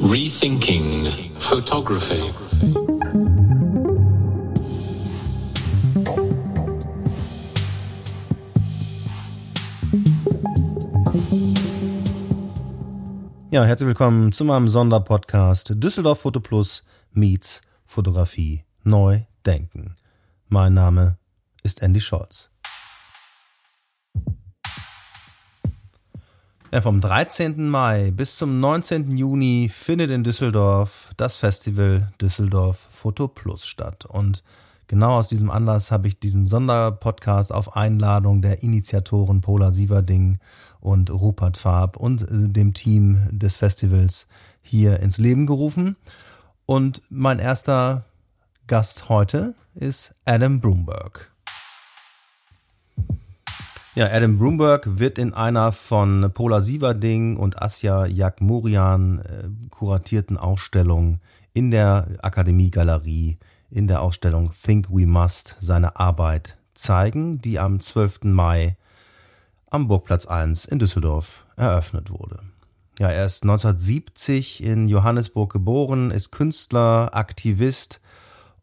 Rethinking 0.00 1.08
Photography. 1.40 2.22
Ja, 13.50 13.64
herzlich 13.64 13.88
willkommen 13.88 14.30
zu 14.30 14.44
meinem 14.44 14.68
Sonderpodcast 14.68 15.72
Düsseldorf 15.74 16.20
Foto 16.20 16.38
Plus 16.38 16.84
meets 17.10 17.60
Fotografie 17.84 18.62
neu 18.84 19.22
denken. 19.44 19.96
Mein 20.46 20.74
Name 20.74 21.18
ist 21.64 21.82
Andy 21.82 22.00
Scholz. 22.00 22.50
Ja, 26.70 26.82
vom 26.82 27.00
13. 27.00 27.66
Mai 27.66 28.10
bis 28.10 28.36
zum 28.36 28.60
19. 28.60 29.16
Juni 29.16 29.70
findet 29.72 30.10
in 30.10 30.22
Düsseldorf 30.22 31.12
das 31.16 31.34
Festival 31.34 32.12
Düsseldorf 32.20 32.86
Foto 32.90 33.26
Plus 33.26 33.66
statt. 33.66 34.04
Und 34.04 34.44
genau 34.86 35.12
aus 35.16 35.28
diesem 35.28 35.50
Anlass 35.50 35.90
habe 35.90 36.08
ich 36.08 36.20
diesen 36.20 36.44
Sonderpodcast 36.44 37.54
auf 37.54 37.74
Einladung 37.74 38.42
der 38.42 38.62
Initiatoren 38.62 39.40
Pola 39.40 39.72
Sieverding 39.72 40.40
und 40.80 41.10
Rupert 41.10 41.56
Farb 41.56 41.96
und 41.96 42.22
äh, 42.22 42.26
dem 42.50 42.74
Team 42.74 43.26
des 43.30 43.56
Festivals 43.56 44.26
hier 44.60 45.00
ins 45.00 45.16
Leben 45.16 45.46
gerufen. 45.46 45.96
Und 46.66 47.00
mein 47.08 47.38
erster 47.38 48.04
Gast 48.66 49.08
heute 49.08 49.54
ist 49.74 50.14
Adam 50.26 50.60
Broomberg. 50.60 51.32
Ja, 53.98 54.12
Adam 54.12 54.38
Broomberg 54.38 55.00
wird 55.00 55.18
in 55.18 55.34
einer 55.34 55.72
von 55.72 56.30
Pola 56.32 56.60
Sieverding 56.60 57.36
und 57.36 57.60
Asja 57.60 58.06
Jakmurian 58.06 59.18
äh, 59.18 59.48
kuratierten 59.70 60.36
Ausstellung 60.36 61.18
in 61.52 61.72
der 61.72 62.06
Akademiegalerie 62.22 63.38
in 63.72 63.88
der 63.88 64.00
Ausstellung 64.00 64.52
Think 64.52 64.86
We 64.88 65.04
Must 65.04 65.56
seine 65.58 65.98
Arbeit 65.98 66.56
zeigen, 66.74 67.40
die 67.40 67.58
am 67.58 67.80
12. 67.80 68.22
Mai 68.22 68.76
am 69.68 69.88
Burgplatz 69.88 70.26
1 70.26 70.66
in 70.66 70.78
Düsseldorf 70.78 71.44
eröffnet 71.56 72.08
wurde. 72.12 72.38
Ja, 73.00 73.08
er 73.08 73.26
ist 73.26 73.42
1970 73.42 74.62
in 74.62 74.86
Johannesburg 74.86 75.52
geboren, 75.52 76.12
ist 76.12 76.30
Künstler, 76.30 77.16
Aktivist 77.16 78.00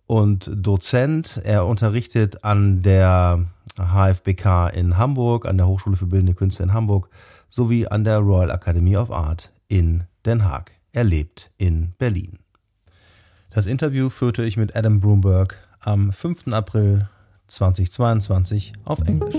und 0.07 0.49
Dozent. 0.55 1.41
Er 1.43 1.65
unterrichtet 1.65 2.45
an 2.45 2.83
der 2.83 3.47
HFBK 3.77 4.73
in 4.73 4.97
Hamburg, 4.97 5.45
an 5.45 5.57
der 5.57 5.67
Hochschule 5.67 5.97
für 5.97 6.07
Bildende 6.07 6.33
Künste 6.33 6.63
in 6.63 6.73
Hamburg 6.73 7.09
sowie 7.49 7.87
an 7.87 8.03
der 8.03 8.19
Royal 8.19 8.49
Academy 8.49 8.97
of 8.97 9.11
Art 9.11 9.51
in 9.67 10.03
Den 10.25 10.43
Haag. 10.45 10.71
Er 10.93 11.03
lebt 11.03 11.51
in 11.57 11.93
Berlin. 11.97 12.39
Das 13.49 13.65
Interview 13.65 14.09
führte 14.09 14.43
ich 14.43 14.57
mit 14.57 14.75
Adam 14.75 14.99
Broomberg 14.99 15.57
am 15.81 16.11
5. 16.11 16.47
April 16.51 17.07
2022 17.47 18.73
auf 18.85 18.99
Englisch. 19.07 19.35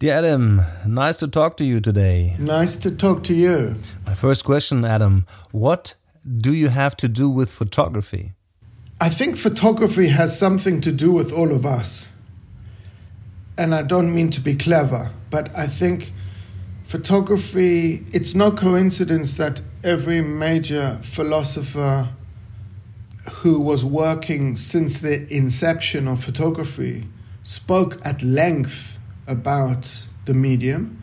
Dear 0.00 0.18
Adam, 0.18 0.62
nice 0.86 1.18
to 1.18 1.26
talk 1.26 1.56
to 1.56 1.64
you 1.64 1.80
today. 1.80 2.36
Nice 2.38 2.78
to 2.78 2.90
talk 2.90 3.24
to 3.24 3.32
you. 3.32 3.74
My 4.06 4.14
first 4.14 4.44
question, 4.44 4.84
Adam, 4.84 5.26
what 5.50 5.96
do 6.24 6.52
you 6.52 6.68
have 6.68 6.96
to 6.98 7.08
do 7.08 7.28
with 7.28 7.50
photography? 7.50 8.32
I 9.00 9.10
think 9.10 9.36
photography 9.36 10.08
has 10.08 10.36
something 10.36 10.80
to 10.80 10.90
do 10.90 11.12
with 11.12 11.32
all 11.32 11.52
of 11.52 11.64
us. 11.64 12.08
And 13.56 13.72
I 13.72 13.82
don't 13.82 14.12
mean 14.12 14.30
to 14.32 14.40
be 14.40 14.56
clever, 14.56 15.12
but 15.30 15.56
I 15.56 15.68
think 15.68 16.12
photography, 16.88 18.04
it's 18.12 18.34
no 18.34 18.50
coincidence 18.50 19.36
that 19.36 19.62
every 19.84 20.20
major 20.20 20.98
philosopher 21.02 22.08
who 23.30 23.60
was 23.60 23.84
working 23.84 24.56
since 24.56 24.98
the 25.00 25.32
inception 25.32 26.08
of 26.08 26.24
photography 26.24 27.06
spoke 27.44 28.04
at 28.04 28.20
length 28.22 28.96
about 29.28 30.06
the 30.24 30.34
medium. 30.34 30.97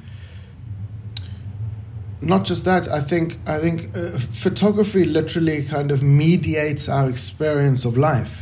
Not 2.25 2.44
just 2.44 2.66
that, 2.66 2.88
I 2.88 3.02
think 3.02 3.38
I 3.46 3.59
think 3.59 3.96
uh, 3.96 4.18
photography 4.18 5.06
literally 5.06 5.63
kind 5.63 5.91
of 5.91 6.02
mediates 6.02 6.90
our 6.90 7.08
experience 7.08 7.86
of 7.86 7.97
life. 7.97 8.41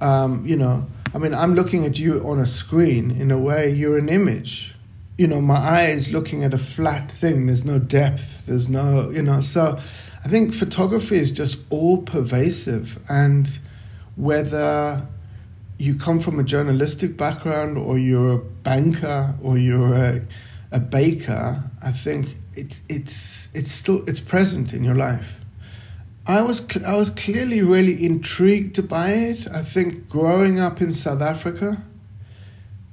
Um, 0.00 0.46
you 0.46 0.56
know, 0.56 0.86
I 1.14 1.18
mean, 1.18 1.34
I'm 1.34 1.54
looking 1.54 1.84
at 1.84 1.98
you 1.98 2.26
on 2.26 2.38
a 2.38 2.46
screen. 2.46 3.10
In 3.10 3.30
a 3.30 3.38
way, 3.38 3.70
you're 3.70 3.98
an 3.98 4.08
image. 4.08 4.74
You 5.18 5.26
know, 5.26 5.42
my 5.42 5.56
eye 5.56 5.86
is 5.88 6.10
looking 6.10 6.42
at 6.42 6.54
a 6.54 6.58
flat 6.58 7.12
thing. 7.12 7.46
There's 7.46 7.66
no 7.66 7.78
depth. 7.78 8.46
There's 8.46 8.68
no, 8.68 9.10
you 9.10 9.22
know. 9.22 9.40
So, 9.40 9.78
I 10.24 10.28
think 10.28 10.54
photography 10.54 11.16
is 11.16 11.30
just 11.30 11.58
all 11.68 12.00
pervasive, 12.00 12.98
and 13.10 13.58
whether 14.16 15.06
you 15.76 15.96
come 15.96 16.18
from 16.18 16.38
a 16.38 16.42
journalistic 16.42 17.16
background 17.18 17.76
or 17.76 17.98
you're 17.98 18.32
a 18.32 18.38
banker 18.38 19.34
or 19.42 19.58
you're 19.58 19.94
a, 19.94 20.22
a 20.72 20.78
baker, 20.78 21.62
I 21.82 21.92
think 21.92 22.38
it's 22.56 22.82
it's 22.88 23.54
it's 23.54 23.70
still 23.70 24.08
it's 24.08 24.20
present 24.20 24.72
in 24.72 24.84
your 24.84 24.94
life. 24.94 25.40
I 26.26 26.40
was 26.40 26.64
I 26.84 26.94
was 26.94 27.10
clearly 27.10 27.62
really 27.62 28.04
intrigued 28.04 28.88
by 28.88 29.10
it. 29.10 29.46
I 29.50 29.62
think 29.62 30.08
growing 30.08 30.58
up 30.58 30.80
in 30.80 30.92
South 30.92 31.20
Africa 31.20 31.82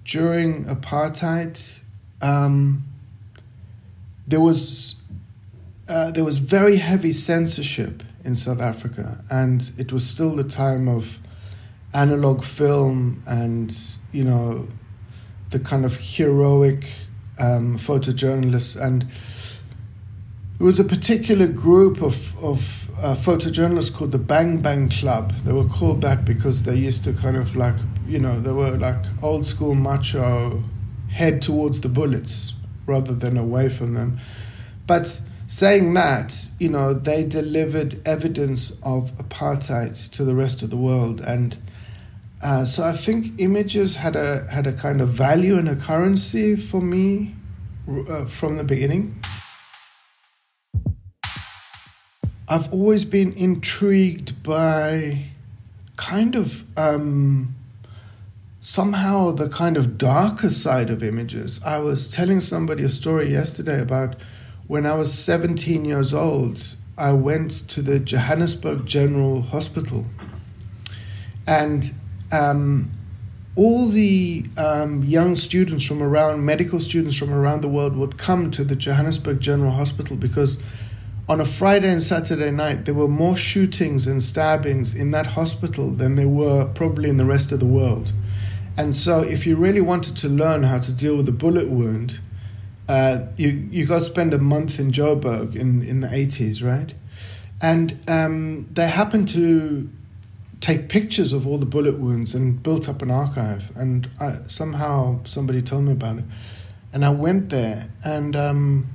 during 0.04 0.66
apartheid, 0.66 1.80
um, 2.22 2.84
there 4.28 4.42
was 4.42 4.96
uh, 5.88 6.12
there 6.12 6.24
was 6.24 6.40
very 6.40 6.78
heavy 6.78 7.14
censorship 7.14 8.04
in 8.24 8.36
South 8.36 8.60
Africa, 8.60 9.24
and 9.30 9.72
it 9.78 9.92
was 9.94 10.08
still 10.08 10.36
the 10.36 10.44
time 10.44 10.88
of 10.88 11.20
analog 11.94 12.44
film 12.44 13.22
and 13.28 13.78
you 14.12 14.24
know 14.24 14.68
the 15.50 15.60
kind 15.60 15.86
of 15.86 15.98
heroic 15.98 16.86
um, 17.40 17.78
photojournalists 17.78 18.82
and 18.82 19.06
there 20.62 20.68
was 20.68 20.80
a 20.80 20.84
particular 20.84 21.48
group 21.48 22.04
of, 22.04 22.38
of 22.44 22.88
uh, 23.00 23.16
photojournalists 23.16 23.92
called 23.92 24.12
the 24.12 24.20
Bang 24.20 24.62
Bang 24.62 24.90
Club. 24.90 25.34
They 25.44 25.54
were 25.54 25.66
called 25.66 26.02
that 26.02 26.24
because 26.24 26.62
they 26.62 26.76
used 26.76 27.04
to 27.06 27.14
kind 27.14 27.36
of 27.36 27.56
like, 27.56 27.74
you 28.06 28.20
know, 28.20 28.40
they 28.40 28.52
were 28.52 28.78
like 28.78 29.04
old 29.24 29.44
school 29.44 29.74
macho, 29.74 30.64
head 31.10 31.42
towards 31.42 31.82
the 31.82 31.90
bullets 31.90 32.54
rather 32.86 33.12
than 33.16 33.38
away 33.38 33.70
from 33.70 33.96
them. 33.96 34.20
But 34.86 35.20
saying 35.48 35.96
that, 35.96 36.52
you 36.60 36.70
know, 36.70 36.94
they 36.94 37.24
delivered 37.24 38.00
evidence 38.08 38.80
of 38.84 39.10
apartheid 39.16 40.12
to 40.12 40.24
the 40.24 40.36
rest 40.36 40.62
of 40.62 40.70
the 40.70 40.78
world. 40.78 41.22
And 41.22 41.58
uh, 42.44 42.66
so 42.66 42.84
I 42.84 42.96
think 42.96 43.40
images 43.40 43.96
had 43.96 44.16
a 44.16 44.48
had 44.52 44.68
a 44.68 44.74
kind 44.74 45.02
of 45.02 45.10
value 45.10 45.58
and 45.58 45.68
a 45.68 45.76
currency 45.76 46.56
for 46.56 46.82
me 46.82 47.34
uh, 48.08 48.26
from 48.26 48.58
the 48.58 48.64
beginning. 48.64 49.21
I've 52.52 52.74
always 52.74 53.06
been 53.06 53.32
intrigued 53.32 54.44
by 54.44 55.28
kind 55.96 56.36
of 56.36 56.66
um, 56.78 57.56
somehow 58.60 59.32
the 59.32 59.48
kind 59.48 59.78
of 59.78 59.98
darker 59.98 60.50
side 60.50 60.90
of 60.90 61.02
images. 61.02 61.62
I 61.64 61.78
was 61.78 62.10
telling 62.10 62.42
somebody 62.42 62.84
a 62.84 62.90
story 62.90 63.32
yesterday 63.32 63.80
about 63.80 64.18
when 64.68 64.86
I 64.86 64.96
was 64.96 65.14
17 65.14 65.86
years 65.86 66.14
old. 66.14 66.76
I 66.98 67.14
went 67.14 67.70
to 67.70 67.82
the 67.82 68.02
Johannesburg 68.02 68.86
General 68.86 69.44
Hospital, 69.44 70.08
and 71.48 71.94
um, 72.34 72.92
all 73.56 73.88
the 73.88 74.46
um, 74.58 75.04
young 75.06 75.38
students 75.38 75.86
from 75.86 76.04
around, 76.04 76.46
medical 76.46 76.82
students 76.82 77.16
from 77.16 77.34
around 77.34 77.62
the 77.62 77.70
world, 77.70 77.96
would 77.96 78.18
come 78.18 78.52
to 78.52 78.66
the 78.66 78.76
Johannesburg 78.76 79.40
General 79.40 79.72
Hospital 79.72 80.18
because 80.18 80.62
on 81.32 81.40
a 81.40 81.46
Friday 81.46 81.90
and 81.90 82.04
Saturday 82.04 82.52
night, 82.52 82.84
there 82.84 82.94
were 82.94 83.08
more 83.08 83.38
shootings 83.38 84.06
and 84.06 84.22
stabbings 84.22 84.94
in 84.94 85.12
that 85.12 85.28
hospital 85.28 85.90
than 85.90 86.16
there 86.16 86.28
were 86.28 86.66
probably 86.66 87.10
in 87.10 87.16
the 87.16 87.24
rest 87.24 87.54
of 87.54 87.62
the 87.62 87.66
world. 87.66 88.12
And 88.76 88.94
so, 88.94 89.22
if 89.22 89.48
you 89.48 89.56
really 89.56 89.80
wanted 89.80 90.18
to 90.18 90.28
learn 90.28 90.64
how 90.64 90.80
to 90.80 90.92
deal 90.92 91.16
with 91.16 91.30
a 91.30 91.32
bullet 91.32 91.70
wound, 91.70 92.20
uh, 92.90 93.28
you 93.38 93.48
you 93.72 93.86
got 93.86 94.00
to 94.00 94.02
spend 94.04 94.34
a 94.34 94.40
month 94.40 94.78
in 94.78 94.92
Joburg 94.92 95.56
in, 95.56 95.82
in 95.84 96.02
the 96.02 96.14
eighties, 96.14 96.62
right? 96.62 96.94
And 97.62 97.98
um, 98.10 98.68
they 98.70 98.90
happened 98.90 99.30
to 99.30 99.90
take 100.60 100.90
pictures 100.90 101.32
of 101.32 101.48
all 101.48 101.58
the 101.58 101.66
bullet 101.66 101.98
wounds 101.98 102.36
and 102.36 102.62
built 102.62 102.90
up 102.90 103.02
an 103.02 103.10
archive. 103.10 103.72
And 103.78 104.10
I, 104.20 104.40
somehow 104.48 105.24
somebody 105.24 105.62
told 105.62 105.86
me 105.86 105.94
about 105.94 106.18
it, 106.18 106.26
and 106.92 107.06
I 107.06 107.12
went 107.12 107.48
there 107.48 107.90
and. 108.04 108.36
Um, 108.36 108.90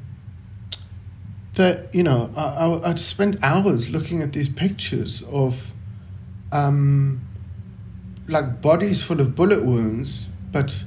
that 1.56 1.94
you 1.94 2.02
know, 2.02 2.30
I, 2.36 2.42
I, 2.42 2.66
would 2.66 3.00
spent 3.00 3.42
hours 3.42 3.90
looking 3.90 4.22
at 4.22 4.32
these 4.32 4.48
pictures 4.48 5.22
of, 5.24 5.72
um, 6.52 7.20
like 8.28 8.60
bodies 8.62 9.02
full 9.02 9.20
of 9.20 9.34
bullet 9.34 9.64
wounds, 9.64 10.28
but, 10.52 10.84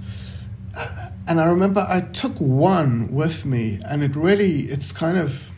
and 1.27 1.41
I 1.41 1.47
remember 1.47 1.85
I 1.87 2.01
took 2.01 2.35
one 2.37 3.11
with 3.11 3.45
me, 3.45 3.79
and 3.85 4.03
it 4.03 4.15
really, 4.15 4.61
it's 4.61 4.91
kind 4.91 5.17
of, 5.17 5.49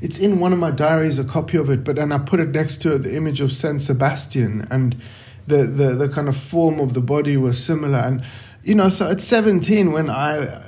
it's 0.00 0.18
in 0.18 0.40
one 0.40 0.52
of 0.52 0.58
my 0.58 0.72
diaries, 0.72 1.18
a 1.18 1.24
copy 1.24 1.56
of 1.56 1.70
it, 1.70 1.84
but 1.84 1.96
then 1.96 2.10
I 2.10 2.18
put 2.18 2.40
it 2.40 2.48
next 2.48 2.82
to 2.82 2.98
the 2.98 3.14
image 3.14 3.40
of 3.40 3.52
Saint 3.52 3.80
Sebastian, 3.80 4.66
and 4.68 5.00
the, 5.46 5.64
the, 5.64 5.94
the 5.94 6.08
kind 6.08 6.28
of 6.28 6.36
form 6.36 6.80
of 6.80 6.94
the 6.94 7.00
body 7.00 7.36
was 7.36 7.62
similar. 7.62 7.98
And, 7.98 8.24
you 8.64 8.74
know, 8.74 8.88
so 8.88 9.10
at 9.10 9.20
17, 9.20 9.92
when 9.92 10.10
I, 10.10 10.60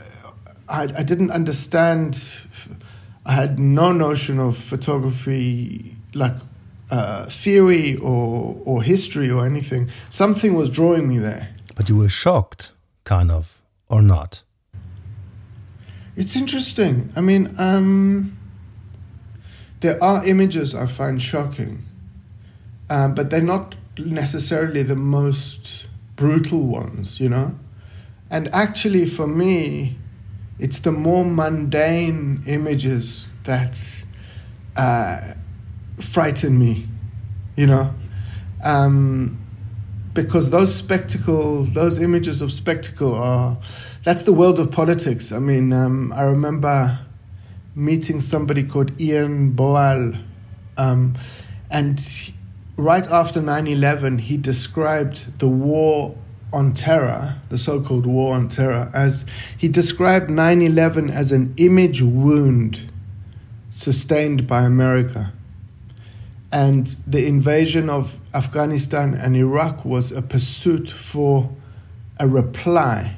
I, 0.68 0.82
I 0.98 1.02
didn't 1.02 1.32
understand, 1.32 2.32
I 3.24 3.32
had 3.32 3.58
no 3.58 3.92
notion 3.92 4.38
of 4.40 4.56
photography, 4.56 5.96
like 6.14 6.34
uh, 6.90 7.26
theory 7.26 7.96
or, 7.96 8.60
or 8.64 8.82
history 8.82 9.30
or 9.30 9.46
anything, 9.46 9.88
something 10.10 10.54
was 10.54 10.68
drawing 10.68 11.08
me 11.08 11.18
there. 11.18 11.48
But 11.74 11.88
you 11.88 11.96
were 11.96 12.08
shocked, 12.08 12.72
kind 13.04 13.30
of 13.30 13.62
or 13.88 14.02
not? 14.02 14.42
It's 16.16 16.36
interesting. 16.36 17.10
I 17.16 17.20
mean, 17.20 17.54
um, 17.58 18.36
there 19.80 20.02
are 20.02 20.24
images 20.26 20.74
I 20.74 20.86
find 20.86 21.20
shocking, 21.20 21.84
um, 22.90 23.14
but 23.14 23.30
they're 23.30 23.40
not 23.40 23.74
necessarily 23.98 24.82
the 24.82 24.96
most 24.96 25.86
brutal 26.16 26.66
ones, 26.66 27.20
you 27.20 27.28
know? 27.28 27.58
And 28.30 28.48
actually, 28.54 29.06
for 29.06 29.26
me, 29.26 29.98
it's 30.58 30.78
the 30.80 30.92
more 30.92 31.24
mundane 31.24 32.42
images 32.46 33.34
that 33.44 33.78
uh, 34.76 35.34
frighten 35.98 36.58
me, 36.58 36.86
you 37.56 37.66
know? 37.66 37.92
Um, 38.62 39.38
because 40.14 40.50
those 40.50 40.74
spectacle, 40.74 41.64
those 41.64 42.00
images 42.00 42.42
of 42.42 42.52
spectacle 42.52 43.14
are, 43.14 43.58
that's 44.02 44.22
the 44.22 44.32
world 44.32 44.58
of 44.58 44.70
politics. 44.70 45.32
I 45.32 45.38
mean, 45.38 45.72
um, 45.72 46.12
I 46.12 46.22
remember 46.22 47.00
meeting 47.74 48.20
somebody 48.20 48.62
called 48.62 49.00
Ian 49.00 49.54
Boal, 49.54 50.22
um, 50.76 51.14
and 51.70 52.32
right 52.76 53.06
after 53.06 53.40
9 53.40 53.66
11, 53.66 54.18
he 54.18 54.36
described 54.36 55.38
the 55.38 55.48
war 55.48 56.14
on 56.52 56.74
terror, 56.74 57.36
the 57.48 57.58
so 57.58 57.80
called 57.80 58.06
war 58.06 58.34
on 58.34 58.48
terror, 58.48 58.90
as 58.92 59.24
he 59.56 59.68
described 59.68 60.30
9 60.30 60.62
11 60.62 61.10
as 61.10 61.32
an 61.32 61.54
image 61.56 62.02
wound 62.02 62.90
sustained 63.70 64.46
by 64.46 64.62
America. 64.62 65.32
And 66.52 66.94
the 67.06 67.26
invasion 67.26 67.88
of 67.88 68.18
Afghanistan 68.34 69.14
and 69.14 69.34
Iraq 69.34 69.84
was 69.84 70.12
a 70.12 70.20
pursuit 70.20 70.88
for 70.88 71.50
a 72.20 72.28
reply. 72.28 73.16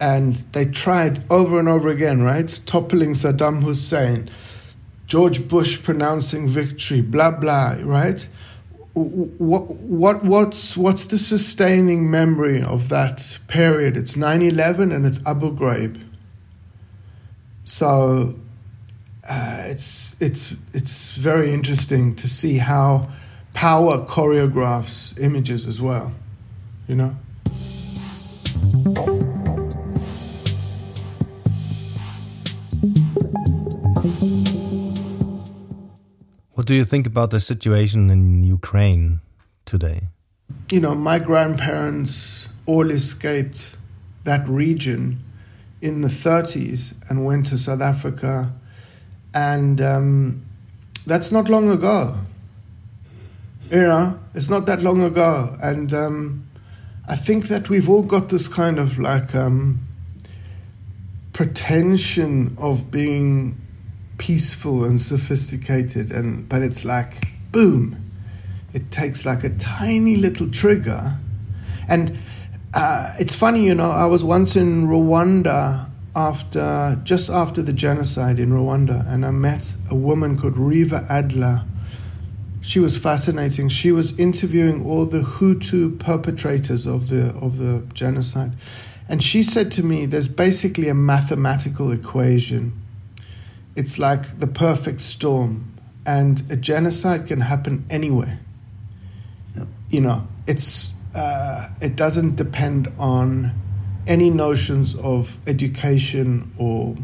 And 0.00 0.34
they 0.52 0.64
tried 0.64 1.22
over 1.30 1.58
and 1.58 1.68
over 1.68 1.88
again, 1.88 2.22
right? 2.22 2.48
Toppling 2.66 3.12
Saddam 3.12 3.62
Hussein, 3.62 4.28
George 5.06 5.48
Bush 5.48 5.82
pronouncing 5.82 6.48
victory, 6.48 7.00
blah, 7.00 7.30
blah, 7.30 7.76
right? 7.82 8.26
What, 9.02 9.70
what, 9.76 10.24
what's, 10.24 10.76
what's 10.76 11.04
the 11.04 11.18
sustaining 11.18 12.10
memory 12.10 12.62
of 12.62 12.88
that 12.88 13.38
period? 13.48 13.96
It's 13.96 14.16
9 14.16 14.42
11 14.42 14.92
and 14.92 15.06
it's 15.06 15.24
Abu 15.26 15.54
Ghraib. 15.54 16.02
So 17.64 18.34
uh, 19.28 19.64
it's 19.66 20.16
it's 20.20 20.54
it's 20.72 21.14
very 21.14 21.52
interesting 21.52 22.16
to 22.16 22.26
see 22.26 22.56
how 22.56 23.10
power 23.52 23.98
choreographs 24.06 25.18
images 25.20 25.66
as 25.66 25.80
well. 25.80 26.12
You 26.86 26.96
know. 26.96 27.16
What 36.58 36.66
do 36.66 36.74
you 36.74 36.84
think 36.84 37.06
about 37.06 37.30
the 37.30 37.38
situation 37.38 38.10
in 38.10 38.42
Ukraine 38.42 39.20
today? 39.64 40.08
You 40.72 40.80
know, 40.80 40.92
my 40.92 41.20
grandparents 41.20 42.48
all 42.66 42.90
escaped 42.90 43.76
that 44.24 44.48
region 44.48 45.22
in 45.80 46.00
the 46.00 46.08
30s 46.08 46.94
and 47.08 47.24
went 47.24 47.46
to 47.46 47.58
South 47.58 47.80
Africa 47.80 48.52
and 49.32 49.80
um, 49.80 50.44
that's 51.06 51.30
not 51.30 51.48
long 51.48 51.70
ago. 51.70 52.16
You 53.70 53.82
know, 53.82 54.18
it's 54.34 54.50
not 54.50 54.66
that 54.66 54.82
long 54.82 55.00
ago, 55.00 55.56
and 55.62 55.94
um, 55.94 56.48
I 57.06 57.14
think 57.14 57.46
that 57.46 57.68
we've 57.68 57.88
all 57.88 58.02
got 58.02 58.30
this 58.30 58.48
kind 58.48 58.80
of 58.80 58.98
like 58.98 59.32
um, 59.32 59.78
pretension 61.32 62.56
of 62.58 62.90
being 62.90 63.60
peaceful 64.18 64.84
and 64.84 65.00
sophisticated, 65.00 66.10
and 66.10 66.48
but 66.48 66.62
it's 66.62 66.84
like 66.84 67.28
boom, 67.52 67.96
it 68.72 68.90
takes 68.90 69.24
like 69.24 69.44
a 69.44 69.50
tiny 69.50 70.16
little 70.16 70.50
trigger, 70.50 71.16
and 71.88 72.18
uh, 72.74 73.14
it's 73.18 73.34
funny, 73.34 73.64
you 73.64 73.74
know. 73.74 73.90
I 73.90 74.04
was 74.04 74.22
once 74.22 74.56
in 74.56 74.86
Rwanda 74.86 75.88
after 76.14 77.00
just 77.04 77.30
after 77.30 77.62
the 77.62 77.72
genocide 77.72 78.38
in 78.38 78.50
Rwanda, 78.50 79.10
and 79.10 79.24
I 79.24 79.30
met 79.30 79.76
a 79.90 79.94
woman 79.94 80.38
called 80.38 80.58
Riva 80.58 81.06
Adler. 81.08 81.64
She 82.60 82.80
was 82.80 82.98
fascinating. 82.98 83.68
She 83.68 83.92
was 83.92 84.18
interviewing 84.18 84.84
all 84.84 85.06
the 85.06 85.20
Hutu 85.20 85.98
perpetrators 85.98 86.86
of 86.86 87.08
the 87.08 87.28
of 87.36 87.58
the 87.58 87.82
genocide, 87.94 88.52
and 89.08 89.22
she 89.22 89.42
said 89.42 89.72
to 89.72 89.82
me, 89.82 90.06
"There's 90.06 90.28
basically 90.28 90.88
a 90.88 90.94
mathematical 90.94 91.92
equation. 91.92 92.72
It's 93.78 93.98
like 93.98 94.38
the 94.38 94.46
perfect 94.46 95.00
storm, 95.00 95.72
and 96.04 96.42
a 96.50 96.56
genocide 96.56 97.26
can 97.26 97.40
happen 97.40 97.84
anywhere. 97.88 98.40
You 99.88 100.00
know, 100.02 100.28
it's 100.46 100.92
uh, 101.14 101.68
it 101.80 101.96
doesn't 101.96 102.36
depend 102.36 102.92
on." 102.98 103.52
any 104.08 104.30
notions 104.30 104.96
of 104.96 105.38
education 105.46 106.50
or 106.56 106.96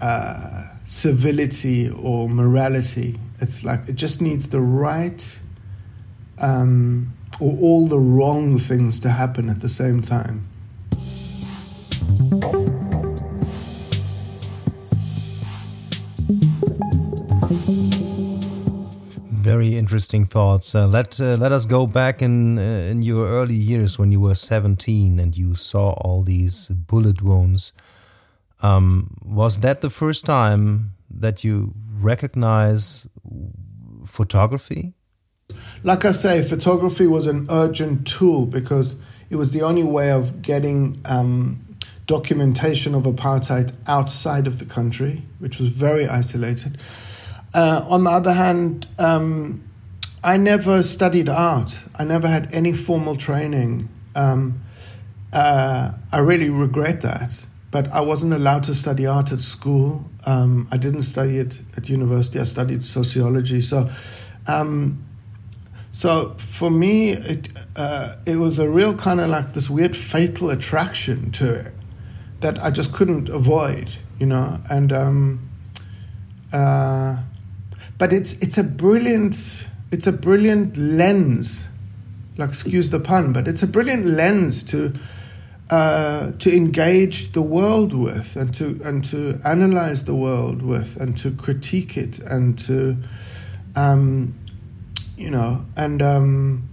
uh, 0.00 0.64
civility 0.84 1.90
or 1.90 2.28
morality. 2.28 3.18
It's 3.40 3.64
like 3.64 3.88
it 3.88 3.96
just 3.96 4.22
needs 4.22 4.48
the 4.48 4.60
right 4.60 5.40
um, 6.38 7.12
or 7.40 7.56
all 7.60 7.88
the 7.88 7.98
wrong 7.98 8.58
things 8.60 9.00
to 9.00 9.10
happen 9.10 9.50
at 9.50 9.60
the 9.60 9.68
same 9.68 10.00
time. 10.00 10.48
Very 19.48 19.74
interesting 19.74 20.26
thoughts. 20.26 20.74
Uh, 20.74 20.86
let 20.86 21.18
uh, 21.18 21.36
let 21.36 21.50
us 21.50 21.64
go 21.64 21.86
back 21.86 22.20
in 22.20 22.58
uh, 22.58 22.90
in 22.90 23.00
your 23.02 23.26
early 23.26 23.54
years 23.54 23.98
when 23.98 24.12
you 24.12 24.20
were 24.20 24.34
seventeen 24.34 25.18
and 25.18 25.34
you 25.34 25.54
saw 25.54 25.92
all 25.92 26.22
these 26.22 26.68
bullet 26.68 27.22
wounds. 27.22 27.72
Um, 28.60 29.16
was 29.24 29.60
that 29.60 29.80
the 29.80 29.88
first 29.88 30.26
time 30.26 30.92
that 31.08 31.42
you 31.42 31.72
recognize 31.98 33.08
photography? 34.04 34.92
Like 35.82 36.04
I 36.04 36.10
say, 36.10 36.42
photography 36.42 37.06
was 37.06 37.26
an 37.26 37.46
urgent 37.48 38.06
tool 38.06 38.44
because 38.44 38.94
it 39.30 39.36
was 39.36 39.52
the 39.52 39.62
only 39.62 39.84
way 39.84 40.10
of 40.10 40.42
getting 40.42 41.00
um, 41.06 41.64
documentation 42.06 42.94
of 42.94 43.04
apartheid 43.04 43.72
outside 43.86 44.46
of 44.46 44.58
the 44.58 44.66
country, 44.66 45.22
which 45.38 45.58
was 45.58 45.70
very 45.70 46.06
isolated. 46.06 46.76
Uh, 47.58 47.84
on 47.88 48.04
the 48.04 48.10
other 48.10 48.34
hand, 48.34 48.86
um, 49.00 49.60
I 50.22 50.36
never 50.36 50.80
studied 50.84 51.28
art. 51.28 51.80
I 51.96 52.04
never 52.04 52.28
had 52.28 52.54
any 52.54 52.72
formal 52.72 53.16
training. 53.16 53.88
Um, 54.14 54.62
uh, 55.32 55.90
I 56.12 56.18
really 56.18 56.50
regret 56.50 57.00
that. 57.00 57.44
But 57.72 57.90
I 57.92 58.00
wasn't 58.00 58.32
allowed 58.32 58.62
to 58.64 58.74
study 58.76 59.06
art 59.06 59.32
at 59.32 59.40
school. 59.40 60.08
Um, 60.24 60.68
I 60.70 60.76
didn't 60.76 61.02
study 61.02 61.38
it 61.38 61.62
at 61.76 61.88
university. 61.88 62.38
I 62.38 62.44
studied 62.44 62.84
sociology. 62.84 63.60
So, 63.60 63.90
um, 64.46 65.04
so 65.90 66.36
for 66.38 66.70
me, 66.70 67.10
it 67.10 67.48
uh, 67.74 68.14
it 68.24 68.36
was 68.36 68.60
a 68.60 68.68
real 68.70 68.94
kind 68.94 69.20
of 69.20 69.30
like 69.30 69.54
this 69.54 69.68
weird 69.68 69.96
fatal 69.96 70.50
attraction 70.50 71.32
to 71.32 71.54
it 71.54 71.72
that 72.38 72.56
I 72.62 72.70
just 72.70 72.92
couldn't 72.92 73.28
avoid, 73.28 73.90
you 74.20 74.26
know. 74.26 74.60
And 74.70 74.92
um, 74.92 75.50
uh, 76.52 77.16
but 77.98 78.12
it's 78.12 78.34
it's 78.38 78.56
a 78.56 78.64
brilliant 78.64 79.68
it's 79.90 80.06
a 80.06 80.12
brilliant 80.12 80.76
lens. 80.76 81.66
Like 82.36 82.50
excuse 82.50 82.90
the 82.90 83.00
pun 83.00 83.32
but 83.32 83.48
it's 83.48 83.62
a 83.62 83.66
brilliant 83.66 84.06
lens 84.06 84.62
to 84.64 84.94
uh, 85.70 86.32
to 86.38 86.54
engage 86.54 87.32
the 87.32 87.42
world 87.42 87.92
with 87.92 88.36
and 88.36 88.54
to 88.54 88.80
and 88.84 89.04
to 89.06 89.40
analyze 89.44 90.04
the 90.04 90.14
world 90.14 90.62
with 90.62 90.96
and 90.96 91.18
to 91.18 91.30
critique 91.32 91.96
it 91.96 92.18
and 92.20 92.58
to 92.60 92.96
um, 93.76 94.38
you 95.16 95.30
know 95.30 95.66
and 95.76 96.00
um, 96.00 96.68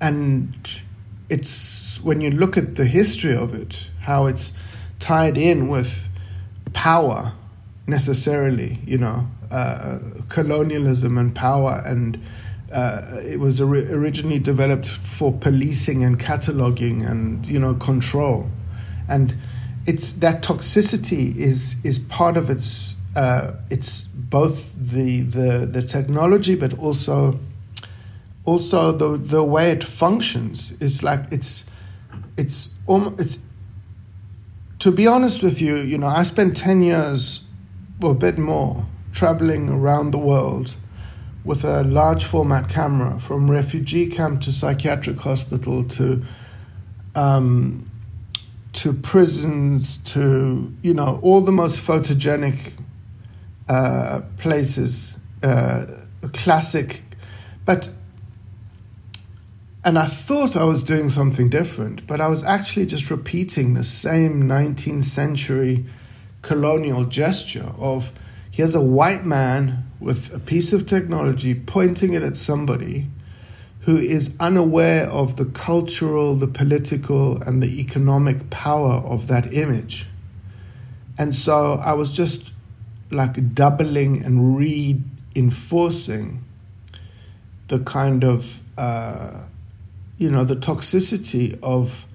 and 0.00 0.80
it's 1.28 2.00
when 2.02 2.20
you 2.20 2.30
look 2.30 2.56
at 2.56 2.76
the 2.76 2.86
history 2.86 3.34
of 3.34 3.54
it, 3.54 3.88
how 4.00 4.26
it's 4.26 4.52
tied 4.98 5.36
in 5.38 5.68
with 5.68 6.02
power 6.72 7.32
necessarily, 7.86 8.80
you 8.84 8.98
know, 8.98 9.28
uh, 9.50 9.98
colonialism 10.28 11.18
and 11.18 11.34
power, 11.34 11.82
and 11.84 12.22
uh, 12.72 13.20
it 13.22 13.40
was 13.40 13.60
ori- 13.60 13.90
originally 13.90 14.38
developed 14.38 14.88
for 14.88 15.32
policing 15.32 16.04
and 16.04 16.18
cataloging 16.18 17.08
and 17.08 17.46
you 17.48 17.58
know 17.58 17.74
control, 17.74 18.48
and 19.08 19.36
it's 19.86 20.12
that 20.12 20.42
toxicity 20.42 21.36
is 21.36 21.76
is 21.84 21.98
part 21.98 22.36
of 22.36 22.50
its 22.50 22.94
uh, 23.16 23.52
it's 23.70 24.02
both 24.02 24.72
the 24.74 25.22
the 25.22 25.66
the 25.66 25.82
technology, 25.82 26.54
but 26.54 26.78
also 26.78 27.38
also 28.44 28.92
the 28.92 29.16
the 29.16 29.42
way 29.42 29.70
it 29.70 29.82
functions. 29.82 30.72
Is 30.80 31.02
like 31.02 31.24
it's 31.32 31.64
it's 32.36 32.74
um, 32.88 33.16
it's 33.18 33.40
to 34.80 34.90
be 34.90 35.06
honest 35.06 35.42
with 35.42 35.60
you, 35.60 35.76
you 35.76 35.98
know, 35.98 36.06
I 36.06 36.22
spent 36.22 36.56
10 36.56 36.82
years 36.82 37.44
or 38.02 38.12
a 38.12 38.14
bit 38.14 38.38
more 38.38 38.86
traveling 39.12 39.68
around 39.68 40.10
the 40.12 40.18
world 40.18 40.74
with 41.44 41.64
a 41.64 41.82
large 41.84 42.24
format 42.24 42.68
camera 42.68 43.18
from 43.18 43.50
refugee 43.50 44.08
camp 44.08 44.42
to 44.42 44.52
psychiatric 44.52 45.18
hospital 45.18 45.84
to 45.84 46.22
um, 47.14 47.90
to 48.72 48.92
prisons 48.92 49.96
to 49.98 50.72
you 50.82 50.94
know 50.94 51.18
all 51.22 51.40
the 51.40 51.52
most 51.52 51.80
photogenic 51.80 52.72
uh, 53.68 54.20
places 54.38 55.16
uh, 55.42 55.86
classic. 56.32 57.02
But 57.64 57.90
and 59.84 59.98
I 59.98 60.06
thought 60.06 60.56
I 60.56 60.64
was 60.64 60.82
doing 60.82 61.08
something 61.08 61.48
different, 61.48 62.06
but 62.06 62.20
I 62.20 62.28
was 62.28 62.44
actually 62.44 62.84
just 62.86 63.10
repeating 63.10 63.72
the 63.72 63.82
same 63.82 64.42
19th 64.42 65.04
century 65.04 65.86
colonial 66.42 67.06
gesture 67.06 67.72
of 67.78 68.12
here's 68.50 68.74
a 68.74 68.80
white 68.80 69.24
man 69.24 69.90
with 70.00 70.34
a 70.34 70.38
piece 70.38 70.72
of 70.72 70.86
technology 70.86 71.54
pointing 71.54 72.14
it 72.14 72.22
at 72.22 72.36
somebody 72.36 73.06
who 73.80 73.96
is 73.96 74.36
unaware 74.38 75.06
of 75.08 75.36
the 75.36 75.46
cultural, 75.46 76.34
the 76.36 76.46
political, 76.46 77.40
and 77.42 77.62
the 77.62 77.80
economic 77.80 78.50
power 78.50 78.94
of 78.94 79.26
that 79.28 79.54
image. 79.54 80.06
And 81.18 81.34
so 81.34 81.74
I 81.74 81.94
was 81.94 82.12
just 82.12 82.52
like 83.10 83.54
doubling 83.54 84.22
and 84.22 84.56
reinforcing 84.56 86.44
the 87.68 87.78
kind 87.80 88.24
of 88.24 88.60
uh, 88.76 89.44
you 90.18 90.30
know 90.30 90.44
the 90.44 90.56
toxicity 90.56 91.58
of 91.62 92.06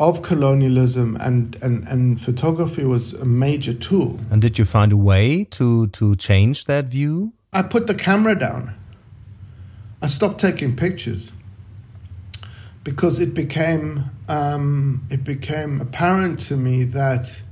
of 0.00 0.22
colonialism 0.22 1.14
and, 1.20 1.56
and, 1.60 1.86
and 1.86 2.20
photography 2.20 2.84
was 2.84 3.12
a 3.12 3.24
major 3.26 3.74
tool. 3.74 4.18
And 4.30 4.40
did 4.40 4.58
you 4.58 4.64
find 4.64 4.92
a 4.92 4.96
way 4.96 5.44
to 5.50 5.88
to 5.88 6.16
change 6.16 6.64
that 6.64 6.86
view? 6.86 7.34
I 7.52 7.62
put 7.62 7.86
the 7.86 7.94
camera 7.94 8.34
down. 8.34 8.74
I 10.00 10.06
stopped 10.06 10.40
taking 10.40 10.74
pictures 10.74 11.30
because 12.82 13.20
it 13.20 13.34
became 13.34 14.06
um, 14.28 15.06
it 15.10 15.22
became 15.22 15.82
apparent 15.82 16.40
to 16.48 16.56
me 16.56 16.84
that 16.84 17.42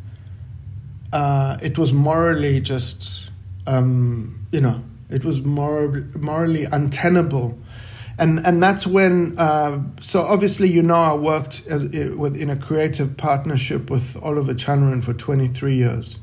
uh, 1.12 1.58
it 1.62 1.76
was 1.76 1.92
morally 1.92 2.60
just 2.60 3.30
um, 3.66 4.46
you 4.52 4.62
know 4.62 4.82
it 5.10 5.22
was 5.22 5.42
moral, 5.42 6.02
morally 6.14 6.64
untenable 6.64 7.58
and 8.18 8.44
and 8.44 8.60
that's 8.62 8.86
when 8.86 9.38
uh, 9.38 9.80
so 10.00 10.22
obviously 10.22 10.68
you 10.68 10.82
know 10.82 10.94
I 10.94 11.14
worked 11.14 11.66
as, 11.68 11.84
with 11.84 12.36
in 12.36 12.50
a 12.50 12.56
creative 12.56 13.16
partnership 13.16 13.90
with 13.90 14.16
Oliver 14.22 14.54
Chanarin 14.54 15.04
for 15.04 15.14
23 15.14 15.76
years. 15.76 16.18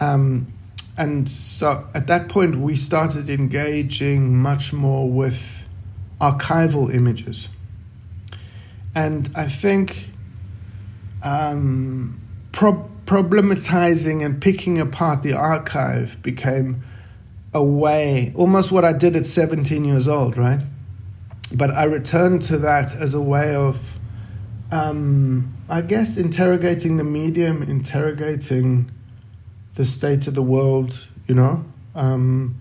Um, 0.00 0.52
and 0.98 1.28
so 1.28 1.86
at 1.94 2.08
that 2.08 2.28
point 2.28 2.58
we 2.58 2.76
started 2.76 3.30
engaging 3.30 4.36
much 4.36 4.72
more 4.72 5.08
with 5.08 5.40
archival 6.20 6.92
images. 6.92 7.48
And 8.94 9.30
I 9.34 9.48
think 9.48 10.10
um, 11.24 12.20
pro- 12.52 12.88
problematizing 13.06 14.24
and 14.24 14.40
picking 14.40 14.80
apart 14.80 15.22
the 15.22 15.34
archive 15.34 16.20
became 16.22 16.82
a 17.52 17.62
way, 17.62 18.32
almost 18.36 18.72
what 18.72 18.84
I 18.84 18.92
did 18.92 19.14
at 19.14 19.26
17 19.26 19.84
years 19.84 20.08
old, 20.08 20.36
right? 20.36 20.60
But 21.54 21.70
I 21.70 21.84
returned 21.84 22.42
to 22.44 22.58
that 22.58 22.94
as 22.94 23.14
a 23.14 23.20
way 23.20 23.54
of, 23.54 23.98
um, 24.70 25.54
I 25.68 25.82
guess, 25.82 26.16
interrogating 26.16 26.96
the 26.96 27.04
medium, 27.04 27.62
interrogating 27.62 28.90
the 29.74 29.84
state 29.84 30.26
of 30.26 30.34
the 30.34 30.42
world, 30.42 31.06
you 31.26 31.34
know. 31.34 31.64
Um, 31.94 32.56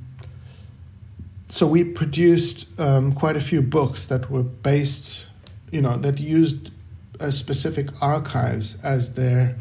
so 1.47 1.67
we 1.67 1.83
produced 1.83 2.79
um, 2.79 3.13
quite 3.13 3.35
a 3.35 3.41
few 3.41 3.61
books 3.61 4.05
that 4.05 4.29
were 4.29 4.43
based, 4.43 5.27
you 5.71 5.81
know, 5.81 5.97
that 5.97 6.19
used 6.19 6.71
uh, 7.19 7.31
specific 7.31 7.89
archives 8.01 8.77
as 8.83 9.13
their 9.13 9.55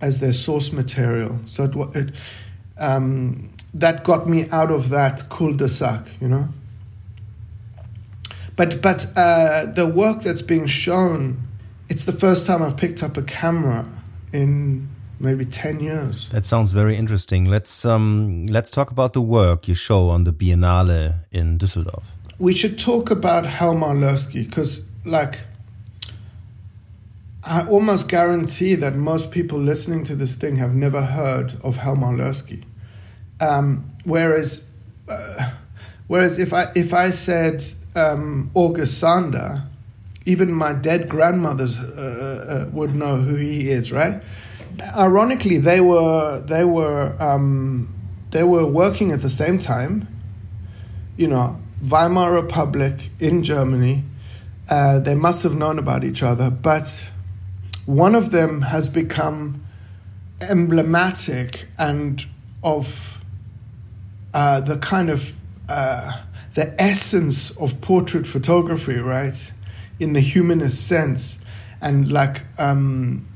as 0.00 0.18
their 0.18 0.32
source 0.32 0.72
material. 0.72 1.38
So 1.46 1.64
it, 1.64 1.96
it 1.96 2.14
um, 2.78 3.50
that 3.74 4.04
got 4.04 4.28
me 4.28 4.48
out 4.50 4.70
of 4.70 4.88
that 4.90 5.28
cul-de-sac, 5.28 6.06
you 6.20 6.28
know. 6.28 6.48
But 8.56 8.82
but 8.82 9.06
uh, 9.16 9.66
the 9.66 9.86
work 9.86 10.22
that's 10.22 10.42
being 10.42 10.66
shown, 10.66 11.42
it's 11.88 12.04
the 12.04 12.12
first 12.12 12.46
time 12.46 12.62
I've 12.62 12.76
picked 12.76 13.02
up 13.02 13.16
a 13.16 13.22
camera 13.22 13.86
in 14.32 14.88
maybe 15.22 15.44
10 15.44 15.80
years. 15.80 16.28
That 16.30 16.44
sounds 16.44 16.72
very 16.72 16.96
interesting. 16.96 17.46
Let's 17.46 17.84
um, 17.84 18.46
let's 18.46 18.70
talk 18.70 18.90
about 18.90 19.12
the 19.12 19.22
work 19.22 19.68
you 19.68 19.74
show 19.74 20.10
on 20.10 20.24
the 20.24 20.32
Biennale 20.32 21.14
in 21.30 21.58
Düsseldorf. 21.58 22.04
We 22.38 22.54
should 22.54 22.78
talk 22.78 23.10
about 23.10 23.46
Helmar 23.46 23.94
Lerski 23.94 24.44
because 24.44 24.86
like 25.04 25.38
I 27.44 27.66
almost 27.66 28.08
guarantee 28.08 28.74
that 28.76 28.94
most 28.94 29.30
people 29.30 29.58
listening 29.58 30.04
to 30.04 30.14
this 30.14 30.34
thing 30.34 30.56
have 30.56 30.74
never 30.74 31.02
heard 31.02 31.54
of 31.62 31.76
Helmar 31.76 32.14
Lerski. 32.14 32.64
Um, 33.40 33.90
whereas 34.04 34.64
uh, 35.08 35.52
whereas 36.06 36.38
if 36.38 36.52
I 36.52 36.70
if 36.74 36.92
I 36.92 37.10
said 37.10 37.64
um, 37.94 38.50
August 38.54 38.98
Sander, 38.98 39.64
even 40.24 40.52
my 40.52 40.72
dead 40.72 41.08
grandmothers 41.08 41.78
uh, 41.78 42.66
uh, 42.68 42.70
would 42.72 42.94
know 42.94 43.16
who 43.16 43.34
he 43.34 43.70
is, 43.70 43.92
right? 43.92 44.22
Ironically, 44.96 45.58
they 45.58 45.80
were 45.80 46.40
they 46.40 46.64
were 46.64 47.14
um, 47.20 47.92
they 48.30 48.42
were 48.42 48.66
working 48.66 49.12
at 49.12 49.20
the 49.20 49.28
same 49.28 49.58
time. 49.58 50.08
You 51.16 51.28
know, 51.28 51.60
Weimar 51.86 52.32
Republic 52.32 53.10
in 53.18 53.42
Germany. 53.44 54.04
Uh, 54.70 55.00
they 55.00 55.14
must 55.14 55.42
have 55.42 55.54
known 55.54 55.78
about 55.78 56.04
each 56.04 56.22
other, 56.22 56.48
but 56.48 57.10
one 57.84 58.14
of 58.14 58.30
them 58.30 58.62
has 58.62 58.88
become 58.88 59.64
emblematic 60.40 61.66
and 61.78 62.24
of 62.62 63.18
uh, 64.32 64.60
the 64.60 64.78
kind 64.78 65.10
of 65.10 65.34
uh, 65.68 66.22
the 66.54 66.80
essence 66.80 67.50
of 67.52 67.80
portrait 67.80 68.26
photography, 68.26 68.96
right? 68.96 69.52
In 69.98 70.12
the 70.12 70.20
humanist 70.20 70.86
sense. 70.86 71.38
And 71.80 72.10
like, 72.10 72.42
um, 72.58 73.26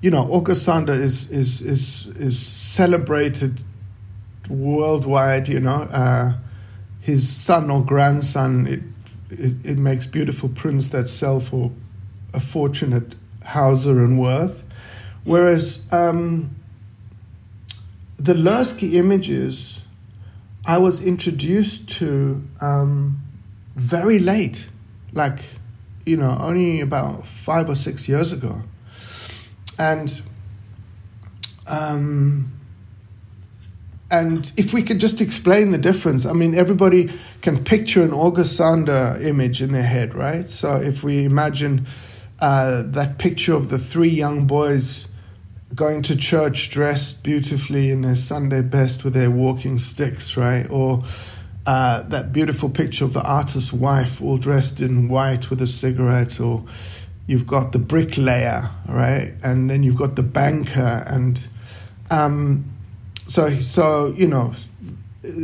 you 0.00 0.10
know, 0.10 0.22
August 0.30 0.68
is, 0.68 1.30
is, 1.30 1.60
is, 1.60 2.06
is 2.16 2.38
celebrated 2.38 3.62
worldwide, 4.48 5.48
you 5.48 5.60
know. 5.60 5.82
Uh, 5.90 6.34
his 7.00 7.28
son 7.28 7.70
or 7.70 7.84
grandson, 7.84 8.66
it, 8.66 8.80
it, 9.30 9.54
it, 9.64 9.78
makes 9.78 10.06
beautiful 10.06 10.48
prints 10.48 10.88
that 10.88 11.08
sell 11.08 11.40
for 11.40 11.70
a 12.32 12.40
fortunate 12.40 13.14
Hauser 13.44 14.04
and 14.04 14.18
Wirth. 14.18 14.64
Whereas 15.24 15.86
um, 15.92 16.54
the 18.18 18.34
Lerski 18.34 18.94
images 18.94 19.82
I 20.66 20.78
was 20.78 21.04
introduced 21.04 21.88
to 21.98 22.42
um, 22.60 23.22
very 23.76 24.18
late, 24.18 24.68
like, 25.12 25.38
you 26.04 26.16
know, 26.16 26.36
only 26.40 26.80
about 26.80 27.26
five 27.26 27.70
or 27.70 27.76
six 27.76 28.08
years 28.08 28.32
ago. 28.32 28.62
And 29.78 30.22
um, 31.68 32.52
and 34.10 34.52
if 34.56 34.72
we 34.72 34.82
could 34.82 35.00
just 35.00 35.20
explain 35.20 35.72
the 35.72 35.78
difference, 35.78 36.26
I 36.26 36.32
mean, 36.32 36.54
everybody 36.54 37.10
can 37.42 37.62
picture 37.64 38.04
an 38.04 38.12
August 38.12 38.60
image 38.60 39.60
in 39.60 39.72
their 39.72 39.82
head, 39.82 40.14
right? 40.14 40.48
So 40.48 40.76
if 40.76 41.02
we 41.02 41.24
imagine 41.24 41.86
uh, 42.40 42.82
that 42.86 43.18
picture 43.18 43.54
of 43.54 43.68
the 43.68 43.78
three 43.78 44.10
young 44.10 44.46
boys 44.46 45.08
going 45.74 46.02
to 46.02 46.16
church 46.16 46.70
dressed 46.70 47.22
beautifully 47.24 47.90
in 47.90 48.02
their 48.02 48.14
Sunday 48.14 48.62
best 48.62 49.04
with 49.04 49.14
their 49.14 49.30
walking 49.30 49.78
sticks, 49.78 50.36
right? 50.36 50.68
Or 50.70 51.04
uh, 51.66 52.02
that 52.02 52.32
beautiful 52.32 52.68
picture 52.68 53.04
of 53.04 53.12
the 53.12 53.22
artist's 53.22 53.72
wife 53.72 54.22
all 54.22 54.38
dressed 54.38 54.80
in 54.80 55.08
white 55.08 55.50
with 55.50 55.60
a 55.60 55.66
cigarette, 55.66 56.40
or 56.40 56.64
you've 57.26 57.46
got 57.46 57.72
the 57.72 57.78
bricklayer, 57.78 58.70
right? 58.88 59.34
And 59.42 59.68
then 59.68 59.82
you've 59.82 59.96
got 59.96 60.14
the 60.14 60.22
banker, 60.22 61.02
and 61.06 61.46
um, 62.10 62.64
so 63.26 63.50
so 63.58 64.14
you 64.16 64.28
know, 64.28 64.54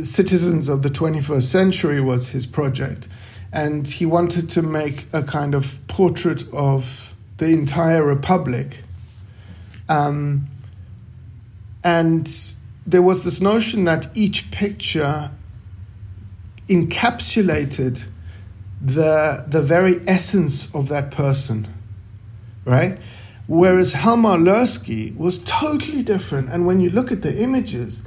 citizens 0.01 0.69
of 0.69 0.81
the 0.81 0.89
21st 0.89 1.43
century 1.43 1.99
was 1.99 2.29
his 2.29 2.45
project, 2.45 3.09
and 3.51 3.85
he 3.85 4.05
wanted 4.05 4.49
to 4.51 4.61
make 4.61 5.07
a 5.11 5.23
kind 5.23 5.53
of 5.53 5.77
portrait 5.87 6.45
of 6.53 7.13
the 7.37 7.47
entire 7.47 8.03
republic. 8.03 8.82
Um, 9.89 10.47
and 11.83 12.55
there 12.85 13.01
was 13.01 13.23
this 13.23 13.41
notion 13.41 13.83
that 13.85 14.07
each 14.13 14.51
picture 14.51 15.31
encapsulated 16.67 18.03
the 18.81 19.45
the 19.47 19.61
very 19.61 20.01
essence 20.07 20.73
of 20.73 20.89
that 20.89 21.11
person, 21.11 21.67
right? 22.65 22.99
Whereas 23.47 23.93
Helmar 23.93 24.37
Lerski 24.37 25.15
was 25.17 25.39
totally 25.39 26.01
different. 26.01 26.49
And 26.49 26.65
when 26.65 26.79
you 26.79 26.89
look 26.89 27.11
at 27.11 27.21
the 27.21 27.41
images, 27.41 28.01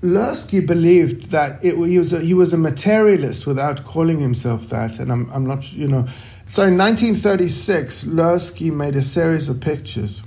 Lerski 0.00 0.64
believed 0.64 1.30
that 1.30 1.64
it, 1.64 1.74
he 1.74 1.98
was 1.98 2.12
a, 2.12 2.20
he 2.20 2.34
was 2.34 2.52
a 2.52 2.58
materialist 2.58 3.46
without 3.46 3.84
calling 3.84 4.20
himself 4.20 4.68
that. 4.68 4.98
And 4.98 5.10
I'm 5.10 5.30
I'm 5.30 5.46
not 5.46 5.72
you 5.72 5.88
know. 5.88 6.06
So 6.48 6.62
in 6.62 6.78
1936, 6.78 8.04
Lerski 8.04 8.72
made 8.72 8.94
a 8.94 9.02
series 9.02 9.48
of 9.48 9.60
pictures. 9.60 10.22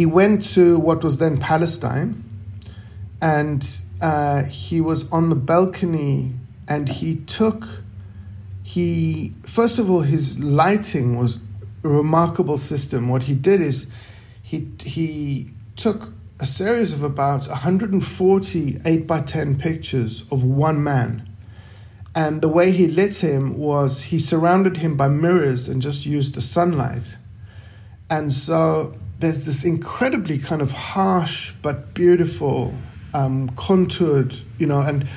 He 0.00 0.06
went 0.06 0.42
to 0.54 0.78
what 0.78 1.04
was 1.04 1.18
then 1.18 1.36
Palestine, 1.36 2.24
and 3.20 3.62
uh, 4.00 4.44
he 4.44 4.80
was 4.80 5.06
on 5.10 5.28
the 5.28 5.36
balcony 5.36 6.32
and 6.66 6.88
he 6.88 7.16
took 7.16 7.66
he 8.62 9.34
first 9.42 9.78
of 9.78 9.90
all 9.90 10.00
his 10.00 10.38
lighting 10.38 11.18
was 11.18 11.38
a 11.84 11.88
remarkable 11.88 12.56
system. 12.56 13.10
What 13.10 13.24
he 13.24 13.34
did 13.34 13.60
is 13.60 13.90
he 14.40 14.70
he 14.82 15.50
took 15.76 16.14
a 16.38 16.46
series 16.46 16.94
of 16.94 17.02
about 17.02 17.46
140 17.48 18.80
8 18.82 19.06
by 19.06 19.20
10 19.20 19.58
pictures 19.58 20.24
of 20.32 20.42
one 20.42 20.82
man. 20.82 21.28
And 22.14 22.40
the 22.40 22.48
way 22.48 22.72
he 22.72 22.86
lit 22.86 23.18
him 23.18 23.58
was 23.58 24.04
he 24.04 24.18
surrounded 24.18 24.78
him 24.78 24.96
by 24.96 25.08
mirrors 25.08 25.68
and 25.68 25.82
just 25.82 26.06
used 26.06 26.36
the 26.36 26.40
sunlight. 26.40 27.18
And 28.08 28.32
so 28.32 28.96
there's 29.20 29.42
this 29.42 29.64
incredibly 29.64 30.38
kind 30.38 30.62
of 30.62 30.72
harsh 30.72 31.52
but 31.62 31.94
beautiful 31.94 32.74
um, 33.12 33.50
contoured, 33.50 34.34
you 34.58 34.66
know, 34.66 34.80
and 34.80 35.08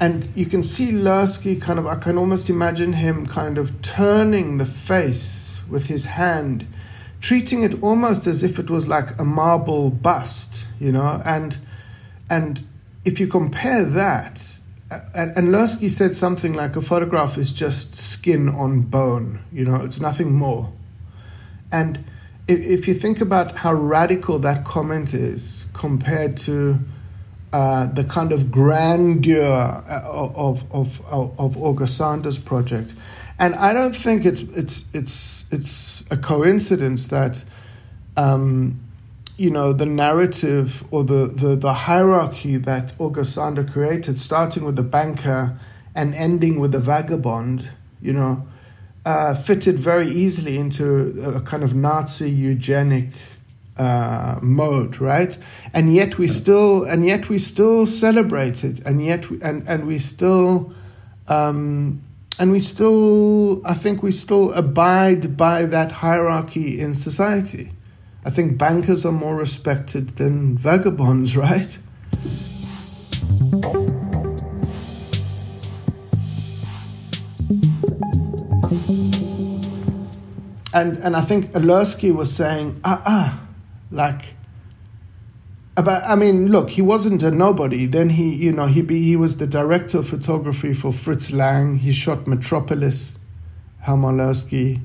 and 0.00 0.28
you 0.34 0.46
can 0.46 0.62
see 0.62 0.90
Lerski 0.90 1.60
kind 1.60 1.78
of. 1.78 1.86
I 1.86 1.94
can 1.94 2.18
almost 2.18 2.50
imagine 2.50 2.92
him 2.92 3.26
kind 3.26 3.58
of 3.58 3.80
turning 3.80 4.58
the 4.58 4.66
face 4.66 5.62
with 5.68 5.86
his 5.86 6.04
hand, 6.04 6.66
treating 7.20 7.62
it 7.62 7.80
almost 7.82 8.26
as 8.26 8.42
if 8.42 8.58
it 8.58 8.68
was 8.68 8.88
like 8.88 9.18
a 9.20 9.24
marble 9.24 9.90
bust, 9.90 10.66
you 10.80 10.90
know, 10.90 11.22
and 11.24 11.58
and 12.28 12.66
if 13.04 13.20
you 13.20 13.28
compare 13.28 13.84
that. 13.84 14.50
And, 15.14 15.36
and 15.36 15.48
Lerski 15.48 15.90
said 15.90 16.14
something 16.14 16.52
like 16.52 16.76
a 16.76 16.82
photograph 16.82 17.38
is 17.38 17.52
just 17.52 17.94
skin 17.94 18.48
on 18.48 18.82
bone, 18.82 19.40
you 19.52 19.64
know, 19.64 19.76
it's 19.76 20.00
nothing 20.00 20.32
more. 20.32 20.72
And 21.72 22.04
if, 22.46 22.86
you 22.86 22.94
think 22.94 23.20
about 23.20 23.56
how 23.56 23.72
radical 23.72 24.38
that 24.40 24.64
comment 24.64 25.14
is 25.14 25.66
compared 25.72 26.36
to 26.36 26.78
uh, 27.52 27.86
the 27.86 28.04
kind 28.04 28.32
of 28.32 28.50
grandeur 28.50 29.42
uh, 29.42 30.02
of, 30.04 30.64
of, 30.72 31.00
of, 31.06 31.40
of 31.40 31.56
August 31.56 31.96
Sander's 31.96 32.38
project. 32.38 32.94
And 33.38 33.54
I 33.54 33.72
don't 33.72 33.96
think 33.96 34.24
it's, 34.26 34.42
it's, 34.42 34.84
it's, 34.92 35.44
it's 35.50 36.04
a 36.10 36.16
coincidence 36.16 37.08
that, 37.08 37.44
um, 38.16 38.80
you 39.36 39.50
know, 39.50 39.72
the 39.72 39.86
narrative 39.86 40.84
or 40.90 41.04
the, 41.04 41.26
the, 41.26 41.56
the 41.56 41.74
hierarchy 41.74 42.56
that 42.58 42.92
August 42.98 43.34
Sander 43.34 43.64
created, 43.64 44.18
starting 44.18 44.64
with 44.64 44.76
the 44.76 44.82
banker 44.82 45.58
and 45.94 46.14
ending 46.14 46.60
with 46.60 46.72
the 46.72 46.78
vagabond, 46.78 47.70
you 48.00 48.12
know, 48.12 48.46
uh, 49.04 49.34
fitted 49.34 49.78
very 49.78 50.08
easily 50.08 50.56
into 50.56 51.34
a 51.36 51.40
kind 51.40 51.62
of 51.62 51.74
Nazi 51.74 52.30
eugenic 52.30 53.10
uh, 53.76 54.38
mode, 54.40 55.00
right? 55.00 55.36
And 55.72 55.94
yet 55.94 56.18
we 56.18 56.28
still, 56.28 56.84
and 56.84 57.04
yet 57.04 57.28
we 57.28 57.38
still 57.38 57.86
celebrate 57.86 58.64
it, 58.64 58.80
and 58.80 59.04
yet, 59.04 59.30
we, 59.30 59.40
and 59.42 59.66
and 59.68 59.86
we 59.86 59.98
still, 59.98 60.72
um, 61.28 62.02
and 62.38 62.50
we 62.50 62.60
still, 62.60 63.66
I 63.66 63.74
think 63.74 64.02
we 64.02 64.12
still 64.12 64.52
abide 64.52 65.36
by 65.36 65.64
that 65.64 65.92
hierarchy 65.92 66.80
in 66.80 66.94
society. 66.94 67.72
I 68.24 68.30
think 68.30 68.56
bankers 68.56 69.04
are 69.04 69.12
more 69.12 69.36
respected 69.36 70.16
than 70.16 70.56
vagabonds, 70.56 71.36
right? 71.36 71.76
And 80.74 80.98
and 80.98 81.16
I 81.16 81.20
think 81.20 81.52
Lerski 81.52 82.12
was 82.12 82.34
saying, 82.34 82.80
ah 82.84 83.00
ah 83.06 83.40
like 83.90 84.34
about 85.76 86.02
i 86.04 86.14
mean 86.14 86.48
look 86.50 86.70
he 86.70 86.82
wasn't 86.82 87.22
a 87.22 87.30
nobody. 87.30 87.86
Then 87.86 88.10
he 88.10 88.34
you 88.34 88.52
know 88.52 88.66
he 88.66 88.82
be, 88.82 89.02
he 89.02 89.16
was 89.16 89.38
the 89.38 89.46
director 89.46 89.98
of 89.98 90.08
photography 90.08 90.74
for 90.74 90.92
fritz 90.92 91.32
lang. 91.32 91.78
He 91.78 91.92
shot 91.92 92.26
metropolis 92.26 93.18
Helmar 93.80 94.12
Lerski 94.12 94.80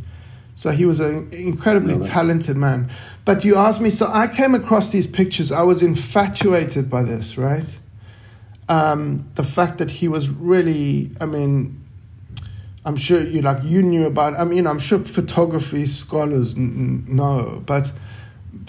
so 0.59 0.71
he 0.71 0.85
was 0.85 0.99
an 0.99 1.29
incredibly 1.31 1.97
talented 1.99 2.57
man. 2.57 2.89
But 3.23 3.45
you 3.45 3.55
asked 3.55 3.79
me 3.79 3.89
so 3.89 4.09
i 4.11 4.27
came 4.27 4.53
across 4.53 4.89
these 4.89 5.07
pictures. 5.07 5.51
I 5.51 5.63
was 5.63 5.81
infatuated 5.81 6.89
by 6.89 7.03
this 7.03 7.37
right? 7.37 7.77
Um, 8.67 9.27
the 9.35 9.43
fact 9.43 9.79
that 9.79 9.89
he 9.89 10.07
was 10.07 10.29
really 10.29 11.11
i 11.19 11.25
mean 11.25 11.78
i'm 12.85 12.95
sure 12.95 13.21
you 13.21 13.41
like 13.41 13.63
you 13.63 13.81
knew 13.81 14.05
about 14.05 14.33
i 14.39 14.43
mean 14.43 14.65
i'm 14.65 14.79
sure 14.79 14.99
photography 14.99 15.85
scholars 15.85 16.55
n- 16.55 17.03
know 17.07 17.61
but 17.65 17.91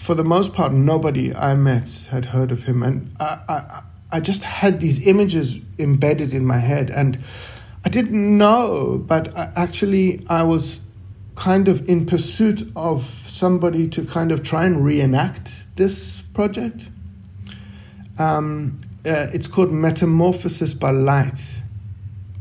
for 0.01 0.15
the 0.15 0.25
most 0.25 0.55
part, 0.55 0.73
nobody 0.73 1.35
I 1.35 1.55
met 1.55 2.09
had 2.11 2.27
heard 2.27 2.51
of 2.51 2.65
him, 2.65 2.83
and 2.83 3.15
I, 3.21 3.39
I, 3.49 3.83
I 4.13 4.21
just 4.21 4.45
had 4.45 4.81
these 4.81 5.07
images 5.07 5.57
embedded 5.79 6.35
in 6.35 6.45
my 6.45 6.59
head, 6.59 6.91
and 6.91 7.19
I 7.85 7.89
didn't 7.89 8.39
know, 8.39 9.03
but 9.07 9.37
I, 9.37 9.53
actually, 9.57 10.25
I 10.29 10.43
was 10.43 10.81
kind 11.35 11.69
of 11.69 11.89
in 11.89 12.07
pursuit 12.07 12.71
of 12.77 13.05
somebody 13.27 13.89
to 13.89 14.05
kind 14.05 14.33
of 14.33 14.43
try 14.43 14.65
and 14.65 14.85
reenact 14.85 15.65
this 15.77 16.23
project. 16.35 16.91
Um, 18.19 18.81
uh, 19.07 19.29
it's 19.33 19.47
called 19.47 19.71
Metamorphosis 19.71 20.75
by 20.75 20.91
Light, 20.91 21.60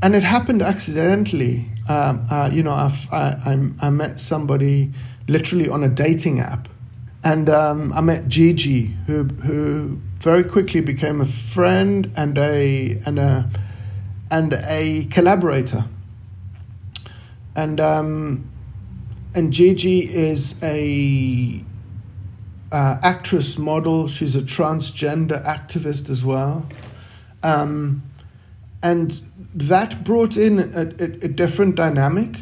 and 0.02 0.16
it 0.16 0.24
happened 0.24 0.62
accidentally. 0.62 1.66
Um, 1.88 2.26
uh, 2.30 2.50
you 2.52 2.64
know, 2.64 2.72
I, 2.72 2.92
I, 3.12 3.70
I 3.82 3.90
met 3.90 4.20
somebody 4.20 4.92
literally 5.28 5.70
on 5.70 5.84
a 5.84 5.90
dating 5.90 6.40
app 6.40 6.68
and 7.24 7.50
um, 7.50 7.92
I 7.94 8.02
met 8.02 8.28
Gigi, 8.28 8.96
who 9.08 9.24
who 9.24 10.00
very 10.20 10.44
quickly 10.44 10.82
became 10.82 11.22
a 11.22 11.26
friend 11.26 12.12
and 12.16 12.38
a 12.38 13.02
and 13.06 13.20
a 13.20 13.50
and 14.32 14.54
a 14.54 15.06
collaborator. 15.06 15.86
And 17.56 17.80
um, 17.80 18.50
and 19.36 19.52
Gigi 19.52 20.00
is 20.00 20.56
a 20.64 21.64
uh, 22.72 22.98
actress 23.04 23.58
model. 23.58 24.08
She's 24.08 24.36
a 24.36 24.42
transgender 24.42 25.44
activist 25.44 26.10
as 26.10 26.24
well, 26.24 26.70
um, 27.44 28.02
and 28.82 29.22
that 29.54 30.04
brought 30.04 30.38
in 30.38 30.60
a, 30.60 30.82
a, 30.82 31.26
a 31.26 31.28
different 31.28 31.76
dynamic 31.76 32.36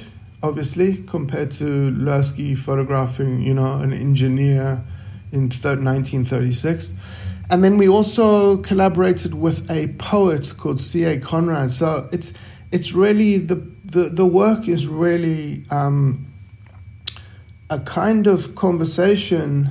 obviously, 0.43 1.03
compared 1.03 1.51
to 1.51 1.91
Lerski 1.91 2.57
photographing, 2.57 3.41
you 3.41 3.53
know, 3.53 3.73
an 3.73 3.93
engineer 3.93 4.83
in 5.31 5.49
1936. 5.49 6.93
And 7.49 7.63
then 7.63 7.77
we 7.77 7.87
also 7.87 8.57
collaborated 8.57 9.33
with 9.33 9.69
a 9.71 9.87
poet 9.99 10.53
called 10.57 10.79
C.A. 10.79 11.19
Conrad. 11.19 11.71
So 11.71 12.09
it's 12.11 12.33
it's 12.71 12.91
really 12.91 13.37
the 13.37 13.55
the, 13.85 14.09
the 14.09 14.25
work 14.25 14.67
is 14.67 14.87
really 14.87 15.63
um, 15.69 16.27
a 17.69 17.79
kind 17.79 18.27
of 18.27 18.55
conversation. 18.55 19.69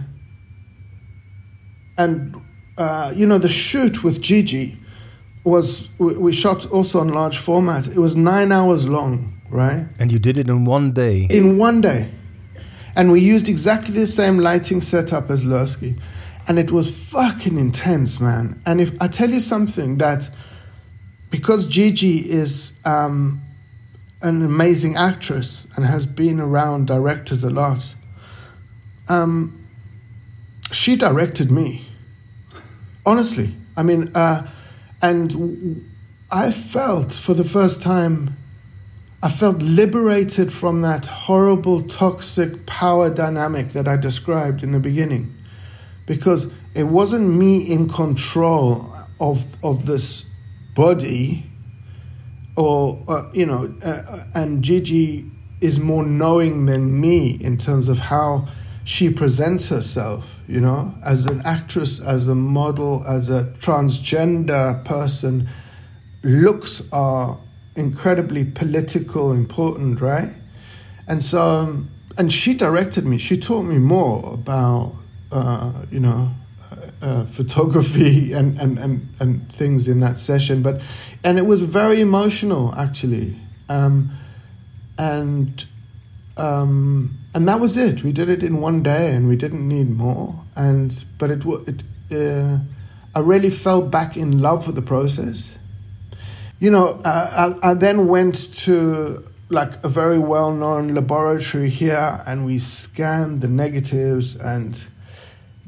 And 1.99 2.35
uh, 2.79 3.13
you 3.15 3.27
know, 3.27 3.39
the 3.39 3.49
shoot 3.49 4.03
with 4.03 4.23
Gigi 4.23 4.79
was 5.47 5.89
we, 5.99 6.33
shot 6.33 6.71
also 6.71 7.01
on 7.01 7.09
large 7.09 7.39
format. 7.39 7.87
It 7.87 7.99
was 7.99 8.17
nine 8.17 8.53
hours 8.53 8.89
long 8.89 9.37
right? 9.51 9.87
And 9.99 10.13
you 10.13 10.19
did 10.19 10.39
it 10.39 10.49
in 10.49 10.65
one 10.65 10.93
day. 10.93 11.27
In 11.31 11.59
one 11.59 11.81
day. 11.81 12.11
And 12.95 13.13
we 13.13 13.21
used 13.21 13.49
exactly 13.49 13.95
the 13.95 14.07
same 14.07 14.39
lighting 14.39 14.81
setup 14.81 15.31
as 15.31 15.45
Lerski. 15.45 15.99
And 16.49 16.59
it 16.59 16.71
was 16.71 16.91
fucking 16.91 17.59
intense, 17.59 18.21
man. 18.21 18.61
And 18.65 18.81
if 18.81 18.93
I 19.01 19.09
tell 19.09 19.31
you 19.31 19.41
something 19.41 19.99
that 19.99 20.31
because 21.31 21.67
Gigi 21.67 22.31
is 22.31 22.79
um, 22.85 23.43
an 24.23 24.45
amazing 24.45 24.97
actress 24.97 25.67
and 25.77 25.85
has 25.85 26.07
been 26.07 26.41
around 26.41 26.87
directors 26.87 27.45
a 27.45 27.51
lot, 27.51 27.95
um, 29.09 29.67
she 30.73 30.97
directed 30.97 31.51
me. 31.51 31.85
Honestly, 33.05 33.55
I 33.77 33.83
mean, 33.83 34.11
uh, 34.15 34.49
and 35.03 35.85
I 36.31 36.51
felt 36.51 37.13
for 37.13 37.35
the 37.35 37.45
first 37.45 37.83
time, 37.83 38.37
I 39.23 39.29
felt 39.29 39.59
liberated 39.59 40.53
from 40.53 40.83
that 40.83 41.07
horrible, 41.07 41.83
toxic 41.83 42.67
power 42.67 43.11
dynamic 43.11 43.71
that 43.71 43.89
I 43.89 43.97
described 43.97 44.63
in 44.63 44.73
the 44.73 44.81
beginning. 44.81 45.35
Because 46.05 46.49
it 46.75 46.85
wasn't 46.85 47.35
me 47.35 47.61
in 47.61 47.89
control 47.89 48.95
of, 49.21 49.47
of 49.63 49.87
this 49.87 50.29
body, 50.75 51.51
or, 52.55 53.03
uh, 53.09 53.31
you 53.33 53.47
know, 53.47 53.75
uh, 53.83 53.89
uh 53.89 54.25
and 54.35 54.63
Gigi 54.63 55.31
is 55.61 55.81
more 55.81 56.05
knowing 56.05 56.67
than 56.67 57.01
me 57.01 57.31
in 57.31 57.57
terms 57.57 57.89
of 57.89 57.99
how 57.99 58.49
she 58.87 59.11
presents 59.11 59.69
herself, 59.69 60.39
you 60.47 60.61
know, 60.61 60.95
as 61.05 61.27
an 61.27 61.43
actress, 61.45 61.99
as 61.99 62.29
a 62.29 62.37
model, 62.37 63.03
as 63.05 63.31
a 63.31 63.53
transgender 63.59 64.85
person. 64.85 65.49
Looks 66.23 66.85
are 66.93 67.37
incredibly 67.75 68.45
political, 68.45 69.33
important, 69.33 70.01
right? 70.01 70.33
And 71.09 71.25
so, 71.25 71.43
um, 71.43 71.91
and 72.17 72.33
she 72.33 72.55
directed 72.55 73.05
me. 73.05 73.19
She 73.19 73.37
taught 73.37 73.65
me 73.65 73.79
more 73.79 74.35
about, 74.35 74.95
uh, 75.33 75.73
you 75.91 75.99
know, 75.99 76.31
uh, 76.71 77.05
uh, 77.05 77.27
photography 77.27 78.33
and, 78.39 78.57
and, 78.57 78.79
and, 78.79 79.09
and 79.19 79.53
things 79.53 79.89
in 79.89 79.99
that 79.99 80.21
session. 80.21 80.63
But, 80.63 80.81
and 81.25 81.39
it 81.39 81.47
was 81.47 81.61
very 81.61 82.01
emotional, 82.01 82.73
actually. 82.77 83.37
Um, 83.69 84.13
and, 84.97 85.67
um, 86.37 87.19
and 87.35 87.49
that 87.49 87.61
was 87.61 87.77
it. 87.77 88.03
We 88.03 88.13
did 88.13 88.29
it 88.29 88.43
in 88.43 88.61
one 88.61 88.83
day, 88.83 89.15
and 89.15 89.29
we 89.29 89.37
didn't 89.37 89.67
need 89.67 89.91
more. 89.91 90.45
And 90.55 91.05
but 91.19 91.31
it 91.31 91.45
it 91.67 91.83
uh, 92.13 92.59
I 93.15 93.21
really 93.21 93.51
fell 93.51 93.83
back 93.83 94.17
in 94.17 94.43
love 94.43 94.67
with 94.67 94.77
the 94.77 94.83
process. 94.83 95.59
You 96.59 96.71
know, 96.71 97.01
uh, 97.05 97.57
I, 97.63 97.71
I 97.71 97.75
then 97.75 98.09
went 98.09 98.55
to 98.65 99.27
like 99.49 99.83
a 99.85 99.89
very 99.89 100.19
well 100.19 100.53
known 100.53 100.95
laboratory 100.95 101.71
here, 101.71 102.23
and 102.27 102.45
we 102.45 102.59
scanned 102.59 103.41
the 103.41 103.49
negatives, 103.49 104.37
and 104.37 104.87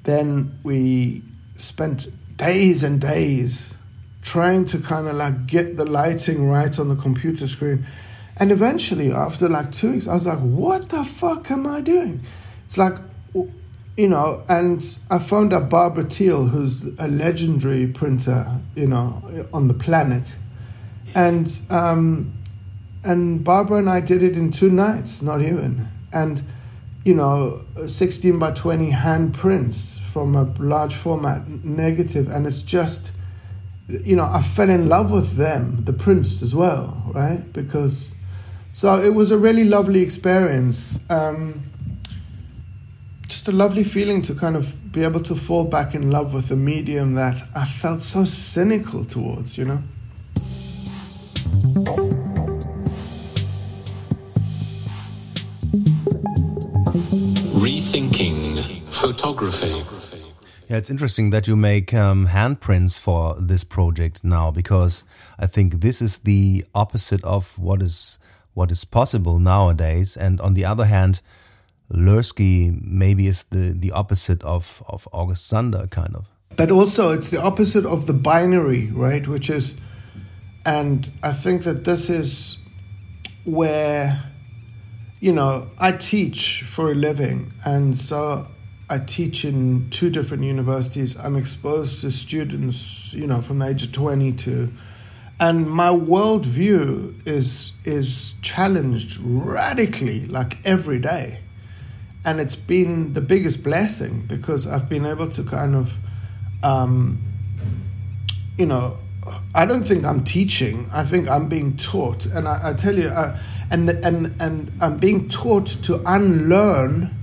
then 0.04 0.58
we 0.62 1.22
spent 1.56 2.08
days 2.36 2.82
and 2.82 3.00
days 3.00 3.74
trying 4.22 4.64
to 4.66 4.78
kind 4.78 5.08
of 5.08 5.16
like 5.16 5.46
get 5.46 5.76
the 5.76 5.84
lighting 5.84 6.48
right 6.48 6.78
on 6.78 6.88
the 6.88 6.96
computer 6.96 7.46
screen 7.46 7.86
and 8.40 8.52
eventually, 8.52 9.12
after 9.12 9.48
like 9.48 9.72
two 9.72 9.92
weeks, 9.92 10.06
I 10.06 10.14
was 10.14 10.26
like, 10.26 10.38
what 10.38 10.90
the 10.90 11.02
fuck 11.02 11.50
am 11.50 11.66
I 11.66 11.80
doing? 11.80 12.20
It's 12.64 12.78
like, 12.78 12.98
you 13.98 14.08
know, 14.08 14.44
and 14.48 14.98
I 15.10 15.18
phoned 15.18 15.52
up 15.52 15.68
Barbara 15.68 16.04
Teal, 16.04 16.46
who's 16.46 16.84
a 16.98 17.08
legendary 17.08 17.88
printer, 17.88 18.60
you 18.76 18.86
know, 18.86 19.22
on 19.52 19.66
the 19.66 19.74
planet. 19.74 20.36
And, 21.16 21.60
um, 21.68 22.32
and 23.02 23.42
Barbara 23.42 23.78
and 23.78 23.90
I 23.90 24.00
did 24.00 24.22
it 24.22 24.36
in 24.36 24.52
two 24.52 24.70
nights, 24.70 25.20
not 25.20 25.42
even. 25.42 25.88
And, 26.12 26.42
you 27.04 27.14
know, 27.14 27.64
16 27.88 28.38
by 28.38 28.52
20 28.52 28.90
hand 28.90 29.34
prints 29.34 29.98
from 30.12 30.36
a 30.36 30.44
large 30.60 30.94
format 30.94 31.48
negative. 31.64 32.28
And 32.28 32.46
it's 32.46 32.62
just, 32.62 33.10
you 33.88 34.14
know, 34.14 34.24
I 34.24 34.42
fell 34.42 34.70
in 34.70 34.88
love 34.88 35.10
with 35.10 35.32
them, 35.32 35.84
the 35.84 35.92
prints 35.92 36.40
as 36.40 36.54
well, 36.54 37.02
right? 37.12 37.52
Because 37.52 38.12
so 38.72 39.00
it 39.00 39.14
was 39.14 39.30
a 39.30 39.38
really 39.38 39.64
lovely 39.64 40.00
experience. 40.00 40.98
Um, 41.10 41.64
just 43.26 43.48
a 43.48 43.52
lovely 43.52 43.84
feeling 43.84 44.22
to 44.22 44.34
kind 44.34 44.56
of 44.56 44.92
be 44.92 45.04
able 45.04 45.20
to 45.20 45.34
fall 45.34 45.64
back 45.64 45.94
in 45.94 46.10
love 46.10 46.32
with 46.32 46.50
a 46.50 46.56
medium 46.56 47.14
that 47.14 47.42
I 47.54 47.64
felt 47.64 48.00
so 48.00 48.24
cynical 48.24 49.04
towards, 49.04 49.58
you 49.58 49.66
know? 49.66 49.82
Rethinking 57.60 58.82
photography. 58.88 59.84
Yeah, 60.68 60.76
it's 60.76 60.90
interesting 60.90 61.30
that 61.30 61.46
you 61.46 61.56
make 61.56 61.94
um, 61.94 62.28
handprints 62.28 62.98
for 62.98 63.34
this 63.40 63.64
project 63.64 64.22
now 64.24 64.50
because 64.50 65.04
I 65.38 65.46
think 65.46 65.80
this 65.80 66.02
is 66.02 66.18
the 66.20 66.64
opposite 66.74 67.24
of 67.24 67.58
what 67.58 67.80
is 67.82 68.18
what 68.58 68.72
is 68.72 68.84
possible 68.84 69.38
nowadays. 69.38 70.16
And 70.16 70.40
on 70.40 70.54
the 70.54 70.64
other 70.64 70.84
hand, 70.84 71.22
Lerski 71.92 72.76
maybe 72.82 73.28
is 73.28 73.44
the, 73.44 73.72
the 73.72 73.92
opposite 73.92 74.42
of, 74.42 74.82
of 74.88 75.06
August 75.12 75.46
Sander, 75.46 75.86
kind 75.86 76.16
of. 76.16 76.26
But 76.56 76.72
also, 76.72 77.12
it's 77.12 77.30
the 77.30 77.40
opposite 77.40 77.86
of 77.86 78.06
the 78.06 78.12
binary, 78.12 78.88
right? 78.88 79.26
Which 79.28 79.48
is, 79.48 79.78
and 80.66 81.08
I 81.22 81.32
think 81.32 81.62
that 81.62 81.84
this 81.84 82.10
is 82.10 82.58
where, 83.44 84.24
you 85.20 85.32
know, 85.32 85.70
I 85.78 85.92
teach 85.92 86.64
for 86.64 86.90
a 86.90 86.96
living. 86.96 87.52
And 87.64 87.96
so 87.96 88.48
I 88.90 88.98
teach 88.98 89.44
in 89.44 89.88
two 89.90 90.10
different 90.10 90.42
universities. 90.42 91.16
I'm 91.16 91.36
exposed 91.36 92.00
to 92.00 92.10
students, 92.10 93.14
you 93.14 93.28
know, 93.28 93.40
from 93.40 93.60
the 93.60 93.68
age 93.68 93.84
of 93.84 93.92
20 93.92 94.32
to 94.32 94.72
and 95.40 95.70
my 95.70 95.88
worldview 95.88 97.26
is 97.26 97.72
is 97.84 98.34
challenged 98.42 99.18
radically 99.20 100.26
like 100.26 100.58
every 100.64 100.98
day. 100.98 101.40
And 102.24 102.40
it's 102.40 102.56
been 102.56 103.14
the 103.14 103.20
biggest 103.20 103.62
blessing 103.62 104.24
because 104.26 104.66
i've 104.66 104.88
been 104.88 105.06
able 105.06 105.28
to 105.28 105.42
kind 105.44 105.76
of 105.76 105.96
um, 106.62 107.22
you 108.56 108.66
know 108.66 108.98
i 109.54 109.64
don't 109.64 109.84
think 109.84 110.04
i'm 110.04 110.24
teaching. 110.24 110.88
I 110.92 111.04
think 111.04 111.28
i'm 111.28 111.48
being 111.48 111.76
taught. 111.76 112.26
And 112.26 112.48
i, 112.48 112.70
I 112.70 112.74
tell 112.74 112.98
you 112.98 113.08
uh, 113.08 113.38
and 113.70 113.88
and 113.90 114.34
and 114.40 114.72
i'm 114.80 114.98
being 114.98 115.28
taught 115.28 115.66
to 115.84 116.02
unlearn 116.06 117.14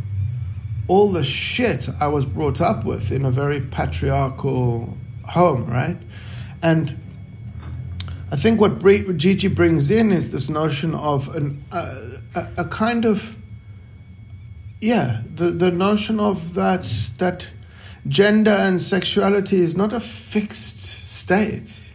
all 0.87 1.11
the 1.11 1.23
shit 1.23 1.89
i 1.99 2.07
was 2.07 2.25
brought 2.25 2.61
up 2.61 2.85
with 2.85 3.11
in 3.11 3.25
a 3.25 3.31
very 3.31 3.59
patriarchal 3.59 4.95
home 5.27 5.65
right? 5.65 5.97
And 6.61 6.95
I 8.35 8.37
think 8.37 8.59
what 8.59 8.83
Gigi 9.15 9.47
brings 9.47 9.89
in 9.89 10.11
is 10.11 10.31
this 10.31 10.49
notion 10.49 10.93
of 10.93 11.33
an, 11.37 11.63
uh, 11.71 12.17
a, 12.35 12.49
a, 12.57 12.65
kind 12.65 13.05
of, 13.05 13.33
yeah, 14.81 15.21
the, 15.33 15.51
the 15.51 15.71
notion 15.71 16.19
of 16.19 16.53
that 16.55 16.85
that 17.17 17.47
gender 18.09 18.51
and 18.51 18.81
sexuality 18.81 19.59
is 19.59 19.77
not 19.77 19.93
a 19.93 20.01
fixed 20.01 20.79
state, 20.79 21.87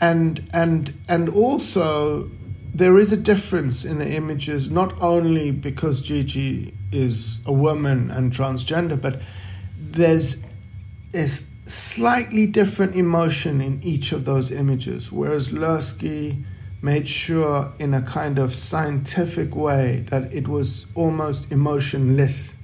and 0.00 0.48
and 0.54 0.94
and 1.08 1.28
also 1.28 2.30
there 2.72 2.96
is 2.96 3.10
a 3.10 3.16
difference 3.16 3.84
in 3.84 3.98
the 3.98 4.08
images, 4.08 4.70
not 4.70 5.02
only 5.02 5.50
because 5.50 6.00
Gigi 6.00 6.72
is 6.92 7.40
a 7.44 7.52
woman 7.52 8.12
and 8.12 8.32
transgender, 8.32 9.02
but 9.02 9.20
there's 9.76 10.36
is 11.12 11.44
slightly 11.70 12.46
different 12.46 12.96
emotion 12.96 13.60
in 13.60 13.80
each 13.82 14.12
of 14.12 14.24
those 14.24 14.50
images, 14.50 15.12
whereas 15.12 15.48
Lerski 15.48 16.42
made 16.82 17.06
sure 17.06 17.72
in 17.78 17.94
a 17.94 18.02
kind 18.02 18.38
of 18.38 18.54
scientific 18.54 19.54
way 19.54 20.04
that 20.08 20.32
it 20.32 20.48
was 20.48 20.86
almost 20.94 21.50
emotionless. 21.52 22.56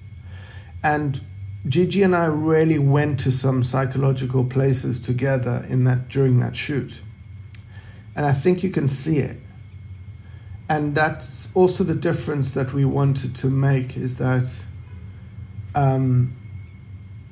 And 0.82 1.20
Gigi 1.68 2.02
and 2.02 2.16
I 2.16 2.26
really 2.26 2.78
went 2.78 3.20
to 3.20 3.32
some 3.32 3.62
psychological 3.62 4.44
places 4.44 5.00
together 5.00 5.66
in 5.68 5.84
that 5.84 6.08
during 6.08 6.40
that 6.40 6.56
shoot. 6.56 7.00
And 8.14 8.24
I 8.24 8.32
think 8.32 8.62
you 8.62 8.70
can 8.70 8.88
see 8.88 9.18
it. 9.18 9.36
And 10.68 10.94
that's 10.94 11.48
also 11.54 11.84
the 11.84 11.94
difference 11.94 12.52
that 12.52 12.72
we 12.72 12.84
wanted 12.84 13.36
to 13.36 13.48
make 13.48 13.96
is 13.96 14.16
that 14.16 14.64
um, 15.74 16.34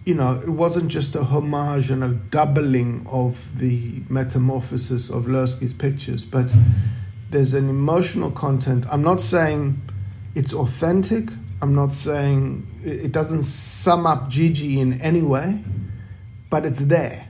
you 0.04 0.14
know, 0.14 0.34
it 0.34 0.48
wasn't 0.48 0.88
just 0.88 1.14
a 1.14 1.24
homage 1.24 1.90
and 1.90 2.04
a 2.04 2.08
doubling 2.08 3.06
of 3.08 3.38
the 3.58 4.02
metamorphosis 4.08 5.08
of 5.08 5.24
Lerski's 5.24 5.72
pictures, 5.72 6.26
but 6.26 6.54
there's 7.30 7.54
an 7.54 7.68
emotional 7.70 8.30
content. 8.30 8.84
I'm 8.90 9.02
not 9.02 9.20
saying 9.20 9.80
it's 10.34 10.52
authentic. 10.52 11.30
I'm 11.62 11.74
not 11.74 11.94
saying 11.94 12.66
it 12.84 13.12
doesn't 13.12 13.44
sum 13.44 14.06
up 14.06 14.28
Gigi 14.28 14.78
in 14.78 15.00
any 15.00 15.22
way, 15.22 15.64
but 16.50 16.66
it's 16.66 16.80
there. 16.80 17.26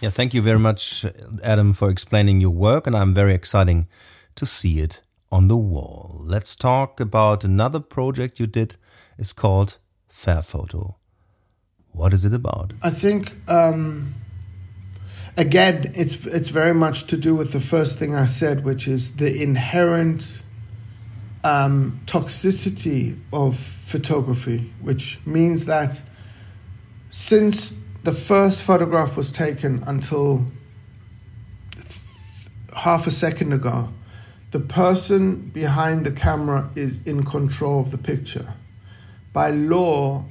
Yeah, 0.00 0.10
thank 0.10 0.32
you 0.32 0.42
very 0.42 0.60
much, 0.60 1.04
Adam, 1.42 1.72
for 1.72 1.90
explaining 1.90 2.40
your 2.40 2.50
work, 2.50 2.86
and 2.86 2.96
I'm 2.96 3.12
very 3.12 3.34
exciting 3.34 3.88
to 4.36 4.46
see 4.46 4.78
it 4.78 5.02
on 5.32 5.48
the 5.48 5.56
wall. 5.56 6.20
Let's 6.24 6.54
talk 6.54 7.00
about 7.00 7.42
another 7.42 7.80
project 7.80 8.38
you 8.38 8.46
did 8.46 8.76
is 9.18 9.32
called 9.32 9.78
Fair 10.08 10.42
Photo. 10.42 10.96
What 11.92 12.14
is 12.14 12.24
it 12.24 12.32
about? 12.32 12.72
I 12.82 12.90
think 12.90 13.36
um, 13.48 14.14
again, 15.36 15.92
it's 15.94 16.26
it's 16.26 16.48
very 16.48 16.74
much 16.74 17.06
to 17.08 17.16
do 17.16 17.34
with 17.34 17.52
the 17.52 17.60
first 17.60 17.98
thing 17.98 18.14
I 18.14 18.24
said, 18.24 18.64
which 18.64 18.86
is 18.86 19.16
the 19.16 19.42
inherent 19.42 20.42
um, 21.44 22.00
toxicity 22.06 23.18
of 23.32 23.56
photography, 23.58 24.72
which 24.80 25.18
means 25.24 25.64
that 25.64 26.02
since 27.10 27.80
the 28.04 28.12
first 28.12 28.60
photograph 28.60 29.16
was 29.16 29.30
taken 29.30 29.82
until 29.86 30.46
half 32.74 33.06
a 33.06 33.10
second 33.10 33.52
ago, 33.52 33.88
the 34.50 34.60
person 34.60 35.36
behind 35.36 36.04
the 36.04 36.12
camera 36.12 36.70
is 36.74 37.04
in 37.06 37.24
control 37.24 37.80
of 37.80 37.90
the 37.90 37.98
picture. 37.98 38.54
By 39.38 39.50
law, 39.50 40.24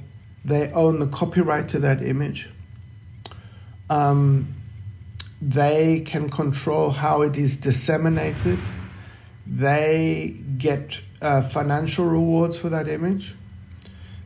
they 0.44 0.70
own 0.72 0.98
the 0.98 1.06
copyright 1.06 1.70
to 1.70 1.78
that 1.78 2.02
image. 2.02 2.50
Um, 3.88 4.54
they 5.40 6.00
can 6.00 6.28
control 6.28 6.90
how 6.90 7.22
it 7.22 7.38
is 7.38 7.56
disseminated. 7.56 8.62
They 9.46 10.36
get 10.58 11.00
uh, 11.22 11.40
financial 11.40 12.04
rewards 12.04 12.58
for 12.58 12.68
that 12.68 12.86
image. 12.86 13.34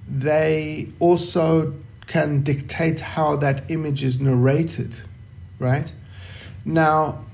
They 0.08 0.88
also 0.98 1.74
can 2.08 2.42
dictate 2.42 2.98
how 2.98 3.36
that 3.36 3.70
image 3.70 4.02
is 4.02 4.20
narrated, 4.20 5.00
right? 5.60 5.92
Now, 6.64 7.24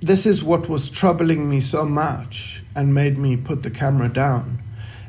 this 0.00 0.24
is 0.24 0.42
what 0.42 0.66
was 0.66 0.88
troubling 0.88 1.50
me 1.50 1.60
so 1.60 1.84
much 1.84 2.64
and 2.74 2.94
made 2.94 3.18
me 3.18 3.36
put 3.36 3.62
the 3.62 3.70
camera 3.70 4.08
down. 4.08 4.62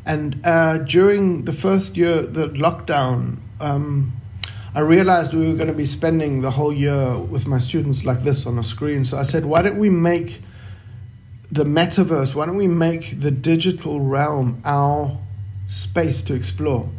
And 0.05 0.43
uh, 0.45 0.79
during 0.79 1.45
the 1.45 1.53
first 1.53 1.95
year, 1.95 2.21
the 2.21 2.49
lockdown, 2.49 3.37
um, 3.59 4.13
I 4.73 4.79
realized 4.79 5.33
we 5.33 5.47
were 5.47 5.55
going 5.55 5.67
to 5.67 5.75
be 5.75 5.85
spending 5.85 6.41
the 6.41 6.51
whole 6.51 6.73
year 6.73 7.17
with 7.17 7.45
my 7.45 7.57
students 7.57 8.05
like 8.05 8.23
this 8.23 8.45
on 8.45 8.57
a 8.57 8.63
screen. 8.63 9.05
So 9.05 9.17
I 9.17 9.23
said, 9.23 9.45
why 9.45 9.61
don't 9.61 9.77
we 9.77 9.89
make 9.89 10.41
the 11.51 11.65
metaverse, 11.65 12.33
why 12.33 12.45
don't 12.45 12.55
we 12.55 12.67
make 12.67 13.19
the 13.19 13.31
digital 13.31 13.99
realm 13.99 14.61
our 14.63 15.19
space 15.67 16.21
to 16.23 16.33
explore? 16.33 16.89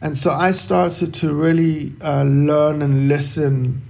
And 0.00 0.18
so 0.18 0.32
I 0.32 0.50
started 0.50 1.14
to 1.14 1.32
really 1.32 1.94
uh, 2.02 2.24
learn 2.24 2.82
and 2.82 3.08
listen 3.08 3.82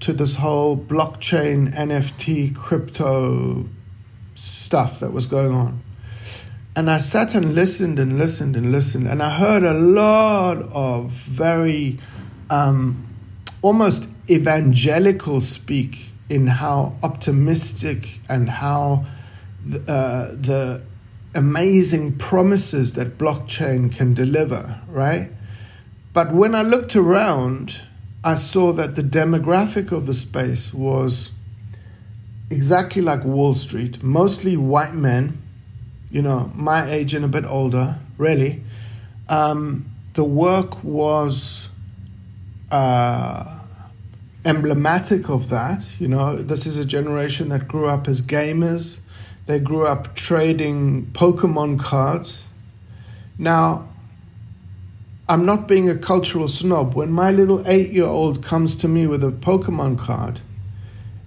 to 0.00 0.12
this 0.12 0.36
whole 0.36 0.76
blockchain, 0.76 1.74
NFT, 1.74 2.54
crypto 2.54 3.68
stuff 4.34 5.00
that 5.00 5.12
was 5.12 5.26
going 5.26 5.52
on. 5.52 5.82
And 6.74 6.90
I 6.90 6.98
sat 6.98 7.34
and 7.34 7.54
listened 7.54 7.98
and 7.98 8.18
listened 8.18 8.56
and 8.56 8.72
listened, 8.72 9.06
and 9.06 9.22
I 9.22 9.36
heard 9.36 9.62
a 9.62 9.74
lot 9.74 10.56
of 10.72 11.10
very 11.10 11.98
um, 12.48 13.06
almost 13.60 14.08
evangelical 14.30 15.40
speak 15.42 16.12
in 16.30 16.46
how 16.46 16.96
optimistic 17.02 18.20
and 18.28 18.48
how 18.48 19.04
uh, 19.86 20.28
the 20.32 20.82
amazing 21.34 22.16
promises 22.16 22.94
that 22.94 23.18
blockchain 23.18 23.94
can 23.94 24.14
deliver, 24.14 24.80
right? 24.88 25.30
But 26.14 26.32
when 26.32 26.54
I 26.54 26.62
looked 26.62 26.96
around, 26.96 27.82
I 28.24 28.34
saw 28.34 28.72
that 28.72 28.96
the 28.96 29.02
demographic 29.02 29.92
of 29.92 30.06
the 30.06 30.14
space 30.14 30.72
was 30.72 31.32
exactly 32.50 33.02
like 33.02 33.24
Wall 33.24 33.54
Street, 33.54 34.02
mostly 34.02 34.56
white 34.56 34.94
men, 34.94 35.41
you 36.12 36.20
know, 36.20 36.50
my 36.54 36.90
age 36.90 37.14
and 37.14 37.24
a 37.24 37.28
bit 37.28 37.46
older, 37.46 37.98
really. 38.18 38.62
Um, 39.30 39.86
the 40.12 40.22
work 40.22 40.84
was 40.84 41.70
uh, 42.70 43.58
emblematic 44.44 45.30
of 45.30 45.48
that. 45.48 45.98
You 45.98 46.08
know, 46.08 46.36
this 46.36 46.66
is 46.66 46.76
a 46.76 46.84
generation 46.84 47.48
that 47.48 47.66
grew 47.66 47.86
up 47.86 48.08
as 48.08 48.20
gamers, 48.20 48.98
they 49.46 49.58
grew 49.58 49.86
up 49.86 50.14
trading 50.14 51.06
Pokemon 51.12 51.80
cards. 51.80 52.44
Now, 53.38 53.88
I'm 55.28 55.46
not 55.46 55.66
being 55.66 55.88
a 55.88 55.96
cultural 55.96 56.46
snob. 56.46 56.94
When 56.94 57.10
my 57.10 57.30
little 57.30 57.66
eight 57.66 57.90
year 57.90 58.04
old 58.04 58.44
comes 58.44 58.74
to 58.76 58.88
me 58.88 59.06
with 59.06 59.24
a 59.24 59.30
Pokemon 59.30 59.98
card 59.98 60.42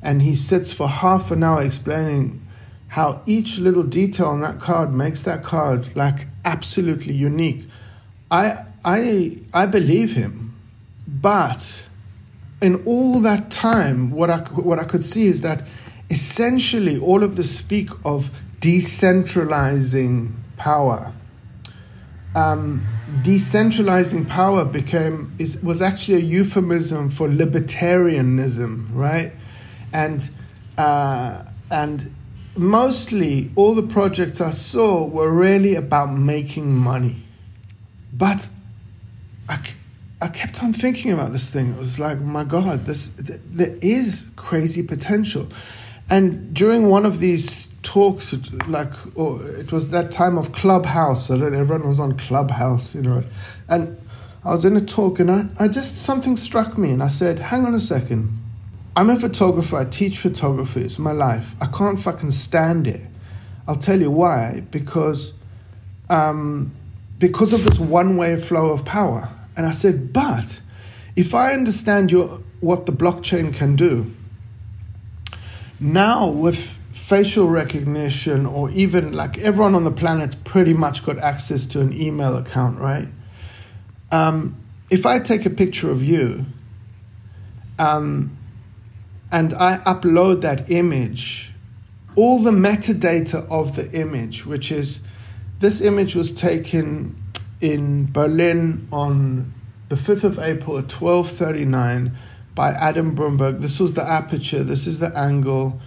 and 0.01 0.21
he 0.21 0.35
sits 0.35 0.71
for 0.71 0.87
half 0.87 1.31
an 1.31 1.43
hour 1.43 1.63
explaining 1.63 2.44
how 2.95 3.21
each 3.25 3.57
little 3.57 3.83
detail 3.83 4.27
on 4.27 4.39
that 4.39 4.57
card 4.57 4.93
makes 4.93 5.23
that 5.23 5.43
card 5.43 5.93
like 5.97 6.27
absolutely 6.45 7.13
unique, 7.13 7.65
I, 8.31 8.63
I, 8.85 9.37
I 9.53 9.65
believe 9.65 10.13
him. 10.13 10.55
But 11.05 11.85
in 12.61 12.81
all 12.85 13.19
that 13.19 13.51
time, 13.51 14.11
what 14.11 14.29
I, 14.29 14.37
what 14.37 14.79
I 14.79 14.85
could 14.85 15.03
see 15.03 15.27
is 15.27 15.41
that 15.41 15.67
essentially 16.09 16.97
all 16.97 17.21
of 17.21 17.35
the 17.35 17.43
speak 17.43 17.89
of 18.05 18.31
decentralizing 18.61 20.31
power. 20.55 21.11
Um, 22.33 22.87
decentralizing 23.23 24.25
power 24.29 24.63
became 24.63 25.35
is, 25.37 25.61
was 25.61 25.81
actually 25.81 26.15
a 26.15 26.21
euphemism 26.21 27.09
for 27.09 27.27
libertarianism, 27.27 28.87
right? 28.93 29.33
And 29.91 30.29
uh, 30.77 31.43
and 31.69 32.14
mostly 32.57 33.51
all 33.55 33.75
the 33.75 33.83
projects 33.83 34.41
I 34.41 34.51
saw 34.51 35.05
were 35.05 35.31
really 35.31 35.75
about 35.75 36.11
making 36.13 36.75
money, 36.75 37.17
but 38.13 38.49
I, 39.49 39.59
I 40.21 40.27
kept 40.27 40.63
on 40.63 40.73
thinking 40.73 41.11
about 41.11 41.31
this 41.31 41.49
thing. 41.49 41.71
It 41.71 41.79
was 41.79 41.99
like, 41.99 42.19
my 42.19 42.43
God, 42.43 42.85
this 42.85 43.09
there 43.17 43.77
is 43.81 44.27
crazy 44.35 44.83
potential. 44.83 45.47
And 46.09 46.53
during 46.53 46.87
one 46.89 47.05
of 47.05 47.19
these 47.19 47.67
talks, 47.81 48.33
like 48.67 48.93
oh, 49.17 49.39
it 49.41 49.71
was 49.71 49.89
that 49.91 50.11
time 50.11 50.37
of 50.37 50.51
Clubhouse, 50.51 51.27
that 51.29 51.41
everyone 51.41 51.87
was 51.87 51.99
on 51.99 52.17
Clubhouse, 52.17 52.93
you 52.95 53.01
know. 53.01 53.23
And 53.67 53.97
I 54.43 54.51
was 54.51 54.65
in 54.65 54.77
a 54.77 54.81
talk, 54.81 55.19
and 55.19 55.31
I, 55.31 55.47
I 55.59 55.67
just 55.67 55.97
something 55.97 56.37
struck 56.37 56.77
me, 56.77 56.91
and 56.91 57.01
I 57.01 57.07
said, 57.07 57.39
"Hang 57.39 57.65
on 57.65 57.73
a 57.73 57.79
second. 57.79 58.37
I'm 58.95 59.09
a 59.09 59.19
photographer. 59.19 59.77
I 59.77 59.85
teach 59.85 60.19
photography. 60.19 60.81
It's 60.81 60.99
my 60.99 61.11
life. 61.11 61.55
I 61.59 61.67
can't 61.67 61.99
fucking 61.99 62.31
stand 62.31 62.87
it. 62.87 63.01
I'll 63.67 63.75
tell 63.75 63.99
you 63.99 64.09
why. 64.09 64.63
Because, 64.71 65.33
um, 66.09 66.71
because 67.19 67.51
of 67.51 67.63
this 67.63 67.79
one-way 67.79 68.39
flow 68.39 68.69
of 68.69 68.85
power." 68.85 69.29
And 69.57 69.65
I 69.65 69.71
said, 69.71 70.13
"But 70.13 70.61
if 71.15 71.33
I 71.33 71.53
understand 71.53 72.11
your 72.11 72.41
what 72.61 72.85
the 72.85 72.93
blockchain 72.93 73.53
can 73.53 73.75
do." 73.75 74.11
Now, 75.79 76.27
with 76.27 76.77
facial 76.93 77.49
recognition, 77.49 78.45
or 78.45 78.69
even 78.71 79.13
like 79.13 79.37
everyone 79.37 79.75
on 79.75 79.83
the 79.83 79.91
planet's 79.91 80.35
pretty 80.35 80.73
much 80.73 81.05
got 81.05 81.19
access 81.19 81.65
to 81.67 81.81
an 81.81 81.93
email 81.93 82.35
account, 82.37 82.79
right? 82.79 83.09
Um, 84.11 84.55
if 84.89 85.05
I 85.05 85.19
take 85.19 85.45
a 85.45 85.49
picture 85.49 85.91
of 85.91 86.01
you 86.01 86.45
um, 87.77 88.34
and 89.31 89.53
I 89.53 89.77
upload 89.79 90.41
that 90.41 90.69
image, 90.69 91.53
all 92.15 92.39
the 92.39 92.51
metadata 92.51 93.49
of 93.49 93.75
the 93.75 93.91
image, 93.91 94.45
which 94.45 94.71
is 94.71 95.03
this 95.59 95.81
image 95.81 96.15
was 96.15 96.31
taken 96.31 97.21
in 97.61 98.11
Berlin 98.11 98.87
on 98.91 99.53
the 99.89 99.95
5th 99.95 100.23
of 100.23 100.39
April 100.39 100.77
at 100.77 100.91
1239 100.91 102.17
by 102.53 102.71
Adam 102.71 103.15
Broomberg. 103.15 103.59
This 103.59 103.79
was 103.79 103.93
the 103.93 104.07
aperture, 104.07 104.63
this 104.63 104.87
is 104.87 104.99
the 104.99 105.15
angle. 105.17 105.79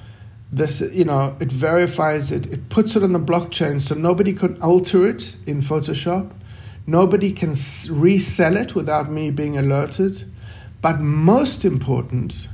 This 0.50 0.80
you 0.80 1.04
know 1.04 1.36
it 1.40 1.52
verifies 1.52 2.32
it 2.32 2.46
it 2.46 2.70
puts 2.70 2.96
it 2.96 3.02
on 3.02 3.12
the 3.12 3.20
blockchain 3.20 3.82
so 3.82 3.94
nobody 3.94 4.32
can 4.32 4.58
alter 4.62 5.06
it 5.06 5.36
in 5.46 5.60
photoshop. 5.60 6.32
Nobody 6.86 7.32
can 7.32 7.50
resell 7.90 8.56
it 8.56 8.74
without 8.74 9.10
me 9.10 9.30
being 9.30 9.58
alerted. 9.58 10.24
But 10.80 11.00
most 11.00 11.66
important 11.66 12.48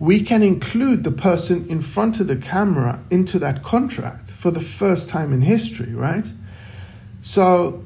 we 0.00 0.20
can 0.20 0.42
include 0.42 1.04
the 1.04 1.12
person 1.12 1.64
in 1.68 1.80
front 1.80 2.18
of 2.18 2.26
the 2.26 2.36
camera 2.36 3.00
into 3.10 3.38
that 3.38 3.62
contract 3.62 4.32
for 4.32 4.50
the 4.50 4.60
first 4.60 5.08
time 5.08 5.32
in 5.32 5.42
history 5.42 5.94
right 5.94 6.32
so 7.20 7.84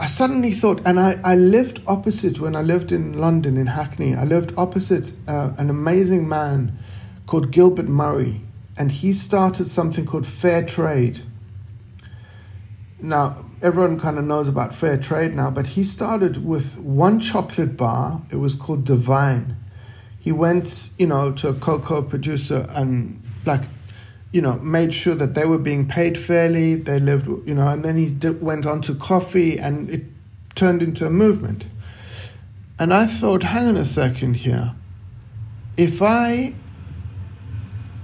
I 0.00 0.06
suddenly 0.06 0.52
thought, 0.52 0.82
and 0.84 0.98
I, 0.98 1.20
I 1.22 1.36
lived 1.36 1.80
opposite 1.86 2.40
when 2.40 2.56
I 2.56 2.62
lived 2.62 2.90
in 2.90 3.16
London, 3.16 3.56
in 3.56 3.68
Hackney. 3.68 4.14
I 4.14 4.24
lived 4.24 4.52
opposite 4.56 5.12
uh, 5.28 5.52
an 5.56 5.70
amazing 5.70 6.28
man 6.28 6.76
called 7.26 7.52
Gilbert 7.52 7.88
Murray, 7.88 8.40
and 8.76 8.90
he 8.90 9.12
started 9.12 9.66
something 9.66 10.04
called 10.04 10.26
Fair 10.26 10.64
Trade. 10.64 11.22
Now, 13.00 13.44
everyone 13.62 14.00
kind 14.00 14.18
of 14.18 14.24
knows 14.24 14.48
about 14.48 14.74
fair 14.74 14.96
trade 14.96 15.34
now, 15.34 15.50
but 15.50 15.68
he 15.68 15.84
started 15.84 16.44
with 16.44 16.76
one 16.78 17.20
chocolate 17.20 17.76
bar. 17.76 18.22
It 18.30 18.36
was 18.36 18.54
called 18.54 18.84
Divine. 18.84 19.56
He 20.24 20.32
went, 20.32 20.88
you 20.96 21.06
know, 21.06 21.32
to 21.32 21.48
a 21.48 21.54
cocoa 21.54 22.00
producer 22.00 22.66
and 22.70 23.22
like, 23.44 23.60
you 24.32 24.40
know, 24.40 24.54
made 24.54 24.94
sure 24.94 25.14
that 25.14 25.34
they 25.34 25.44
were 25.44 25.58
being 25.58 25.86
paid 25.86 26.16
fairly. 26.16 26.76
They 26.76 26.98
lived, 26.98 27.26
you 27.46 27.52
know, 27.52 27.68
and 27.68 27.84
then 27.84 27.98
he 27.98 28.06
did, 28.08 28.40
went 28.40 28.64
on 28.64 28.80
to 28.82 28.94
coffee, 28.94 29.58
and 29.58 29.90
it 29.90 30.04
turned 30.54 30.80
into 30.80 31.06
a 31.06 31.10
movement. 31.10 31.66
And 32.78 32.94
I 32.94 33.06
thought, 33.06 33.42
hang 33.42 33.68
on 33.68 33.76
a 33.76 33.84
second 33.84 34.36
here. 34.36 34.74
If 35.76 36.00
I 36.00 36.54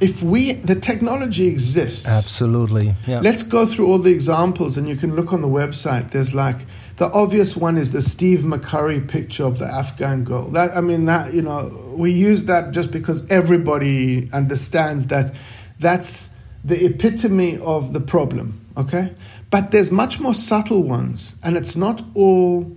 if 0.00 0.22
we 0.22 0.52
the 0.52 0.74
technology 0.74 1.46
exists 1.46 2.06
absolutely 2.06 2.94
yeah 3.06 3.20
let's 3.20 3.42
go 3.42 3.66
through 3.66 3.86
all 3.86 3.98
the 3.98 4.10
examples 4.10 4.78
and 4.78 4.88
you 4.88 4.96
can 4.96 5.14
look 5.14 5.30
on 5.30 5.42
the 5.42 5.48
website 5.48 6.10
there's 6.10 6.34
like 6.34 6.56
the 6.96 7.10
obvious 7.12 7.54
one 7.54 7.76
is 7.76 7.92
the 7.92 8.00
steve 8.00 8.40
mccurry 8.40 9.06
picture 9.06 9.44
of 9.44 9.58
the 9.58 9.66
afghan 9.66 10.24
girl 10.24 10.48
that 10.48 10.74
i 10.74 10.80
mean 10.80 11.04
that 11.04 11.34
you 11.34 11.42
know 11.42 11.89
we 12.00 12.12
use 12.12 12.44
that 12.44 12.72
just 12.72 12.90
because 12.90 13.24
everybody 13.30 14.30
understands 14.32 15.06
that 15.08 15.32
that's 15.78 16.30
the 16.64 16.84
epitome 16.84 17.58
of 17.58 17.92
the 17.92 18.00
problem 18.00 18.64
okay 18.76 19.12
but 19.50 19.70
there's 19.70 19.90
much 19.90 20.20
more 20.20 20.34
subtle 20.34 20.82
ones 20.82 21.40
and 21.44 21.56
it's 21.56 21.76
not 21.76 22.02
all 22.14 22.76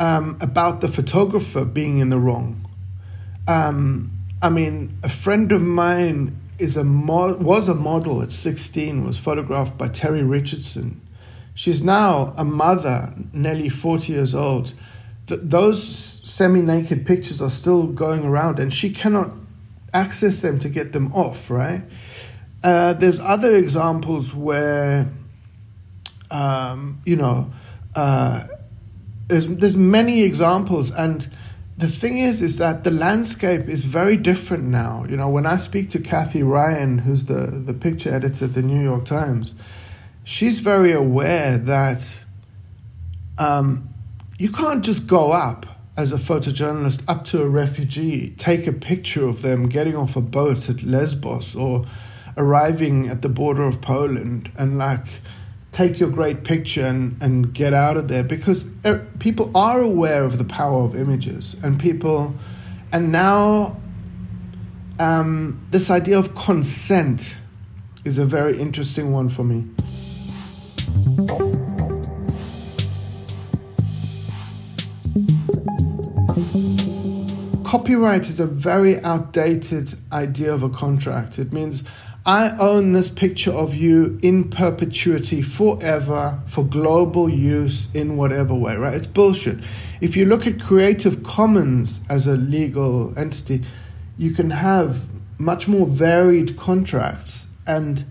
um, 0.00 0.38
about 0.40 0.80
the 0.80 0.88
photographer 0.88 1.64
being 1.64 1.98
in 1.98 2.08
the 2.08 2.18
wrong 2.18 2.64
um, 3.48 4.12
I 4.40 4.50
mean, 4.50 4.96
a 5.02 5.08
friend 5.08 5.50
of 5.50 5.62
mine 5.62 6.38
is 6.58 6.76
a 6.76 6.84
mo- 6.84 7.36
was 7.38 7.68
a 7.68 7.74
model 7.74 8.22
at 8.22 8.30
16, 8.30 9.04
was 9.04 9.18
photographed 9.18 9.76
by 9.76 9.88
Terry 9.88 10.22
Richardson. 10.22 11.00
She's 11.54 11.82
now 11.82 12.34
a 12.36 12.44
mother, 12.44 13.14
nearly 13.32 13.68
40 13.68 14.12
years 14.12 14.34
old. 14.34 14.74
Th- 15.28 15.40
those 15.42 15.82
semi 16.28 16.60
naked 16.60 17.06
pictures 17.06 17.40
are 17.40 17.50
still 17.50 17.86
going 17.86 18.24
around, 18.24 18.58
and 18.58 18.72
she 18.72 18.90
cannot 18.90 19.30
access 19.94 20.40
them 20.40 20.58
to 20.60 20.68
get 20.68 20.92
them 20.92 21.12
off, 21.12 21.50
right? 21.50 21.82
Uh, 22.62 22.92
there's 22.94 23.20
other 23.20 23.54
examples 23.54 24.34
where, 24.34 25.08
um, 26.30 27.00
you 27.04 27.16
know, 27.16 27.52
uh, 27.94 28.46
there's, 29.28 29.46
there's 29.46 29.76
many 29.76 30.22
examples, 30.22 30.90
and 30.90 31.30
the 31.76 31.88
thing 31.88 32.18
is, 32.18 32.42
is 32.42 32.56
that 32.58 32.82
the 32.82 32.90
landscape 32.90 33.68
is 33.68 33.82
very 33.82 34.16
different 34.16 34.64
now. 34.64 35.04
You 35.08 35.16
know, 35.16 35.28
when 35.28 35.46
I 35.46 35.56
speak 35.56 35.90
to 35.90 36.00
Kathy 36.00 36.42
Ryan, 36.42 36.98
who's 36.98 37.26
the, 37.26 37.46
the 37.46 37.72
picture 37.72 38.12
editor 38.12 38.46
at 38.46 38.54
the 38.54 38.62
New 38.62 38.82
York 38.82 39.04
Times, 39.04 39.54
she's 40.24 40.58
very 40.58 40.92
aware 40.92 41.56
that 41.58 42.24
um, 43.38 43.88
you 44.38 44.50
can't 44.50 44.84
just 44.84 45.08
go 45.08 45.32
up 45.32 45.66
as 45.96 46.12
a 46.12 46.16
photojournalist 46.16 47.02
up 47.08 47.24
to 47.24 47.42
a 47.42 47.48
refugee, 47.48 48.30
take 48.38 48.68
a 48.68 48.72
picture 48.72 49.26
of 49.26 49.42
them 49.42 49.68
getting 49.68 49.96
off 49.96 50.14
a 50.14 50.20
boat 50.20 50.68
at 50.70 50.84
Lesbos 50.84 51.56
or 51.56 51.84
arriving 52.36 53.08
at 53.08 53.20
the 53.20 53.28
border 53.28 53.64
of 53.64 53.80
Poland 53.80 54.52
and 54.56 54.78
like 54.78 55.04
take 55.72 55.98
your 55.98 56.08
great 56.08 56.44
picture 56.44 56.84
and, 56.84 57.20
and 57.20 57.52
get 57.52 57.74
out 57.74 57.96
of 57.96 58.06
there 58.06 58.22
because 58.22 58.64
er, 58.86 59.04
people 59.18 59.50
are 59.56 59.80
aware 59.80 60.22
of 60.22 60.38
the 60.38 60.44
power 60.44 60.84
of 60.84 60.94
images 60.94 61.56
and 61.64 61.80
people 61.80 62.32
and 62.92 63.10
now 63.10 63.76
um, 65.00 65.60
this 65.72 65.90
idea 65.90 66.16
of 66.16 66.36
consent 66.36 67.36
is 68.04 68.18
a 68.18 68.24
very 68.24 68.56
interesting 68.58 69.12
one 69.12 69.28
for 69.28 69.42
me 69.42 69.64
copyright 77.64 78.28
is 78.28 78.40
a 78.40 78.46
very 78.46 78.98
outdated 79.00 79.94
idea 80.12 80.52
of 80.52 80.62
a 80.62 80.68
contract 80.68 81.38
it 81.38 81.52
means 81.52 81.84
I 82.28 82.54
own 82.58 82.92
this 82.92 83.08
picture 83.08 83.52
of 83.52 83.74
you 83.74 84.18
in 84.22 84.50
perpetuity 84.50 85.40
forever 85.40 86.38
for 86.46 86.62
global 86.62 87.26
use 87.26 87.88
in 87.94 88.18
whatever 88.18 88.54
way, 88.54 88.76
right? 88.76 88.92
It's 88.92 89.06
bullshit. 89.06 89.60
If 90.02 90.14
you 90.14 90.26
look 90.26 90.46
at 90.46 90.60
Creative 90.60 91.22
Commons 91.22 92.02
as 92.10 92.26
a 92.26 92.34
legal 92.36 93.18
entity, 93.18 93.64
you 94.18 94.32
can 94.32 94.50
have 94.50 95.02
much 95.40 95.68
more 95.68 95.86
varied 95.86 96.58
contracts 96.58 97.46
and 97.66 98.04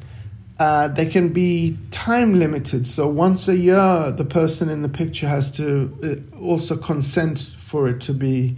uh, 0.60 0.88
they 0.88 1.06
can 1.06 1.30
be 1.30 1.78
time 1.92 2.40
limited. 2.40 2.88
So 2.88 3.08
once 3.08 3.48
a 3.48 3.56
year, 3.56 4.10
the 4.10 4.26
person 4.26 4.70
in 4.70 4.82
the 4.82 4.90
picture 4.90 5.28
has 5.28 5.52
to 5.52 6.24
uh, 6.34 6.38
also 6.40 6.76
consent 6.76 7.52
for 7.68 7.90
it 7.90 8.00
to 8.02 8.14
be 8.14 8.56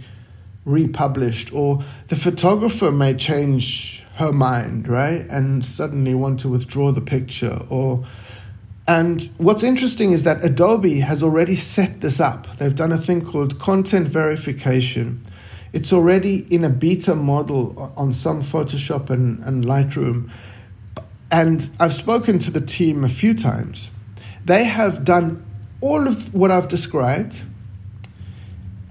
republished, 0.64 1.52
or 1.52 1.82
the 2.08 2.16
photographer 2.16 2.92
may 2.92 3.14
change 3.14 4.04
her 4.14 4.32
mind, 4.32 4.86
right? 4.86 5.22
And 5.30 5.64
suddenly 5.64 6.14
want 6.14 6.40
to 6.40 6.48
withdraw 6.48 6.92
the 6.92 7.00
picture 7.00 7.62
or 7.68 8.04
and 8.88 9.22
what's 9.38 9.62
interesting 9.62 10.10
is 10.10 10.24
that 10.24 10.44
Adobe 10.44 10.98
has 10.98 11.22
already 11.22 11.54
set 11.54 12.00
this 12.00 12.18
up. 12.18 12.56
They've 12.56 12.74
done 12.74 12.90
a 12.90 12.98
thing 12.98 13.24
called 13.24 13.60
content 13.60 14.08
verification. 14.08 15.24
It's 15.72 15.92
already 15.92 16.44
in 16.52 16.64
a 16.64 16.68
beta 16.68 17.14
model 17.14 17.92
on 17.96 18.12
some 18.12 18.42
Photoshop 18.42 19.08
and, 19.10 19.38
and 19.44 19.64
Lightroom. 19.64 20.30
And 21.30 21.70
I've 21.78 21.94
spoken 21.94 22.40
to 22.40 22.50
the 22.50 22.60
team 22.60 23.04
a 23.04 23.08
few 23.08 23.32
times. 23.32 23.90
They 24.44 24.64
have 24.64 25.04
done 25.04 25.46
all 25.80 26.08
of 26.08 26.34
what 26.34 26.50
I've 26.50 26.66
described 26.66 27.42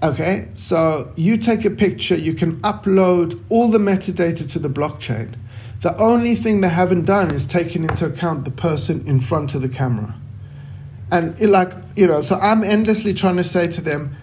Okay, 0.02 0.48
so 0.54 1.12
you 1.14 1.36
take 1.36 1.66
a 1.66 1.70
picture, 1.70 2.16
you 2.16 2.32
can 2.32 2.58
upload 2.62 3.38
all 3.50 3.68
the 3.68 3.78
metadata 3.78 4.50
to 4.52 4.58
the 4.58 4.70
blockchain. 4.70 5.34
The 5.82 5.94
only 5.98 6.34
thing 6.36 6.62
they 6.62 6.70
haven't 6.70 7.04
done 7.04 7.30
is 7.30 7.44
taken 7.46 7.84
into 7.84 8.06
account 8.06 8.46
the 8.46 8.50
person 8.50 9.06
in 9.06 9.20
front 9.20 9.54
of 9.54 9.60
the 9.60 9.68
camera. 9.68 10.14
And 11.10 11.38
it 11.38 11.48
like, 11.48 11.74
you 11.96 12.06
know, 12.06 12.22
so 12.22 12.36
I'm 12.36 12.64
endlessly 12.64 13.12
trying 13.12 13.36
to 13.36 13.44
say 13.44 13.66
to 13.68 13.80
them, 13.82 14.16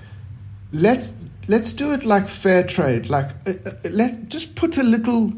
let's 0.72 1.14
let's 1.48 1.74
do 1.74 1.94
it 1.94 2.04
like 2.04 2.28
fair 2.28 2.64
trade. 2.64 3.10
Like 3.10 3.32
uh, 3.48 3.54
uh, 3.66 3.72
let 3.90 4.30
just 4.30 4.56
put 4.56 4.78
a 4.78 4.84
little 4.84 5.34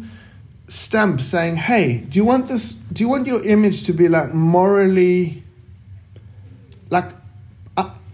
stamp 0.67 1.21
saying, 1.21 1.57
"Hey, 1.57 2.05
do 2.09 2.17
you 2.17 2.25
want 2.25 2.47
this 2.47 2.73
do 2.73 3.03
you 3.03 3.09
want 3.09 3.27
your 3.27 3.43
image 3.43 3.83
to 3.85 3.93
be 3.93 4.07
like 4.07 4.33
morally 4.33 5.43
like 6.89 7.13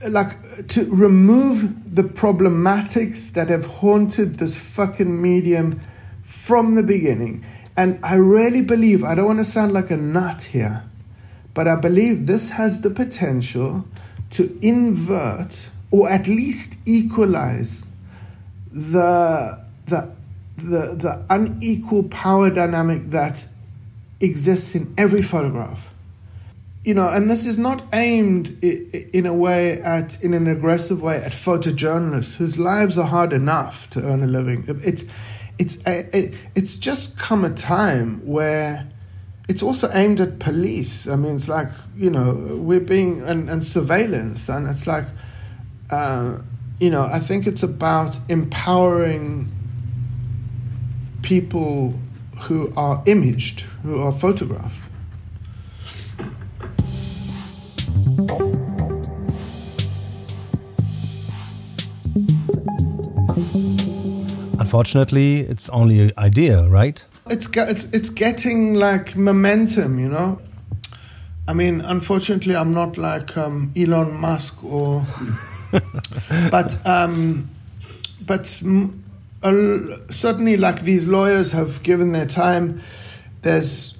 like 0.09 0.67
to 0.67 0.85
remove 0.85 1.95
the 1.95 2.03
problematics 2.03 3.31
that 3.33 3.49
have 3.49 3.65
haunted 3.65 4.37
this 4.37 4.55
fucking 4.55 5.21
medium 5.21 5.79
from 6.23 6.75
the 6.75 6.83
beginning. 6.83 7.43
And 7.77 7.99
I 8.03 8.15
really 8.15 8.61
believe, 8.61 9.03
I 9.03 9.15
don't 9.15 9.25
want 9.25 9.39
to 9.39 9.45
sound 9.45 9.73
like 9.73 9.91
a 9.91 9.97
nut 9.97 10.43
here, 10.43 10.83
but 11.53 11.67
I 11.67 11.75
believe 11.75 12.27
this 12.27 12.51
has 12.51 12.81
the 12.81 12.89
potential 12.89 13.85
to 14.31 14.57
invert 14.61 15.69
or 15.91 16.09
at 16.09 16.27
least 16.27 16.77
equalize 16.85 17.87
the, 18.71 19.63
the, 19.85 20.11
the, 20.57 20.95
the 20.95 21.25
unequal 21.29 22.03
power 22.03 22.49
dynamic 22.49 23.11
that 23.11 23.47
exists 24.19 24.75
in 24.75 24.93
every 24.97 25.21
photograph 25.21 25.89
you 26.85 26.93
know, 26.93 27.09
and 27.09 27.29
this 27.31 27.47
is 27.47 27.57
not 27.57 27.83
aimed 27.93 28.63
in 28.63 29.25
a 29.25 29.33
way 29.33 29.81
at, 29.81 30.23
in 30.23 30.35
an 30.35 30.47
aggressive 30.47 31.01
way, 31.01 31.17
at 31.17 31.31
photojournalists 31.31 32.35
whose 32.35 32.59
lives 32.59 32.95
are 32.97 33.07
hard 33.07 33.33
enough 33.33 33.89
to 33.89 34.03
earn 34.03 34.21
a 34.21 34.27
living. 34.27 34.63
It's, 34.83 35.03
it's, 35.57 35.79
it's 35.85 36.75
just 36.75 37.17
come 37.17 37.43
a 37.43 37.49
time 37.49 38.23
where 38.23 38.87
it's 39.49 39.63
also 39.63 39.89
aimed 39.93 40.21
at 40.21 40.37
police. 40.37 41.07
I 41.07 41.15
mean, 41.15 41.35
it's 41.35 41.49
like 41.49 41.69
you 41.97 42.11
know, 42.11 42.33
we're 42.33 42.79
being 42.79 43.21
and, 43.21 43.49
and 43.49 43.63
surveillance, 43.63 44.47
and 44.47 44.67
it's 44.67 44.85
like, 44.85 45.05
uh, 45.91 46.39
you 46.79 46.91
know, 46.91 47.03
I 47.03 47.19
think 47.19 47.47
it's 47.47 47.63
about 47.63 48.19
empowering 48.29 49.51
people 51.23 51.93
who 52.41 52.71
are 52.75 53.01
imaged, 53.05 53.61
who 53.83 54.01
are 54.01 54.11
photographed. 54.11 54.84
Unfortunately, 64.75 65.39
it's 65.39 65.69
only 65.69 66.01
an 66.01 66.11
idea, 66.17 66.67
right? 66.67 67.01
It's 67.27 67.47
it's 67.55 67.85
it's 67.93 68.09
getting 68.09 68.73
like 68.73 69.15
momentum, 69.15 69.99
you 69.99 70.09
know. 70.09 70.41
I 71.47 71.53
mean, 71.53 71.79
unfortunately, 71.79 72.57
I'm 72.57 72.73
not 72.73 72.97
like 72.97 73.37
um, 73.37 73.71
Elon 73.73 74.13
Musk 74.13 74.61
or, 74.65 75.05
but 76.51 76.85
um, 76.85 77.49
but 78.27 78.61
uh, 79.43 79.79
certainly, 80.09 80.57
like 80.57 80.81
these 80.81 81.07
lawyers 81.07 81.53
have 81.53 81.81
given 81.81 82.11
their 82.11 82.25
time. 82.25 82.81
There's 83.43 83.95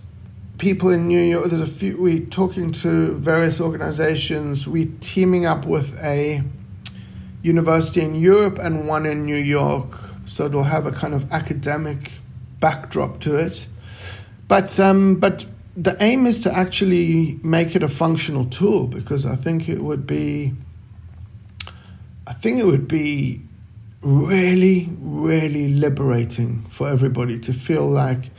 people 0.58 0.90
in 0.90 1.08
New 1.08 1.22
York. 1.22 1.52
There's 1.52 1.70
a 1.70 1.72
few. 1.72 1.96
We 2.02 2.20
talking 2.20 2.74
to 2.84 3.14
various 3.14 3.62
organizations. 3.62 4.68
We're 4.68 4.92
teaming 5.00 5.46
up 5.46 5.66
with 5.66 5.98
a 6.04 6.44
university 7.44 8.02
in 8.02 8.16
Europe 8.16 8.60
and 8.60 8.90
one 8.90 9.06
in 9.06 9.24
New 9.24 9.38
York. 9.38 10.05
So 10.26 10.46
it'll 10.46 10.64
have 10.64 10.86
a 10.86 10.92
kind 10.92 11.14
of 11.14 11.32
academic 11.32 12.12
backdrop 12.60 13.20
to 13.22 13.36
it. 13.36 13.68
But 14.48 14.80
um, 14.80 15.16
but 15.16 15.46
the 15.76 15.96
aim 16.00 16.26
is 16.26 16.40
to 16.44 16.56
actually 16.56 17.40
make 17.44 17.76
it 17.76 17.84
a 17.84 17.88
functional 17.88 18.46
tool 18.46 18.88
because 18.88 19.26
I 19.26 19.36
think 19.36 19.70
it 19.70 19.82
would 19.82 20.08
be. 20.08 20.54
I 22.28 22.34
think 22.34 22.60
it 22.60 22.66
would 22.66 22.88
be 22.88 23.42
really, 24.02 24.90
really 25.00 25.74
liberating 25.74 26.66
for 26.72 26.88
everybody 26.88 27.40
to 27.40 27.54
feel 27.54 27.88
like. 27.88 28.32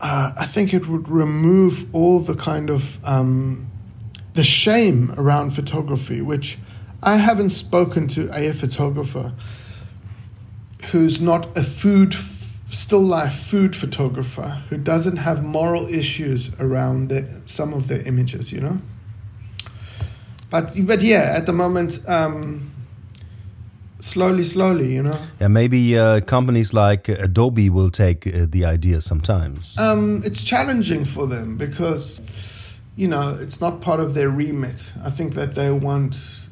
Uh, 0.00 0.32
I 0.36 0.44
think 0.44 0.74
it 0.74 0.88
would 0.88 1.08
remove 1.08 1.92
all 1.94 2.20
the 2.20 2.34
kind 2.34 2.68
of 2.68 3.02
um, 3.04 3.66
the 4.34 4.42
shame 4.42 5.14
around 5.16 5.52
photography, 5.52 6.20
which 6.20 6.58
I 7.02 7.16
haven't 7.16 7.50
spoken 7.50 8.06
to 8.08 8.30
a 8.36 8.52
photographer 8.52 9.32
who's 10.92 11.20
not 11.20 11.56
a 11.56 11.62
food, 11.62 12.14
still 12.70 13.00
life 13.00 13.34
food 13.34 13.74
photographer 13.74 14.62
who 14.68 14.76
doesn't 14.76 15.18
have 15.18 15.42
moral 15.44 15.86
issues 15.86 16.50
around 16.58 17.08
the, 17.08 17.40
some 17.46 17.74
of 17.74 17.88
their 17.88 18.00
images, 18.02 18.52
you 18.52 18.60
know. 18.60 18.78
But 20.50 20.76
but 20.86 21.02
yeah, 21.02 21.34
at 21.36 21.46
the 21.46 21.52
moment. 21.52 22.00
Um, 22.08 22.72
slowly, 24.00 24.44
slowly, 24.44 24.94
you 24.94 25.02
know. 25.02 25.18
Yeah, 25.40 25.48
maybe 25.48 25.98
uh, 25.98 26.20
companies 26.20 26.72
like 26.72 27.08
Adobe 27.08 27.68
will 27.70 27.90
take 27.90 28.26
uh, 28.26 28.46
the 28.48 28.64
idea 28.64 29.00
sometimes. 29.00 29.76
Um, 29.78 30.22
it's 30.24 30.42
challenging 30.42 31.04
for 31.04 31.26
them 31.26 31.56
because, 31.56 32.20
you 32.96 33.08
know, 33.08 33.36
it's 33.40 33.60
not 33.60 33.80
part 33.80 34.00
of 34.00 34.14
their 34.14 34.30
remit. 34.30 34.92
I 35.04 35.10
think 35.10 35.34
that 35.34 35.54
they 35.54 35.70
want 35.70 36.45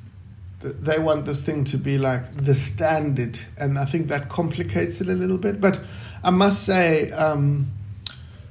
they 0.64 0.98
want 0.98 1.26
this 1.26 1.42
thing 1.42 1.64
to 1.64 1.76
be 1.76 1.98
like 1.98 2.36
the 2.36 2.54
standard, 2.54 3.38
and 3.58 3.78
I 3.78 3.84
think 3.84 4.08
that 4.08 4.28
complicates 4.28 5.00
it 5.00 5.08
a 5.08 5.12
little 5.12 5.38
bit. 5.38 5.60
But 5.60 5.80
I 6.22 6.30
must 6.30 6.64
say, 6.64 7.10
um, 7.12 7.70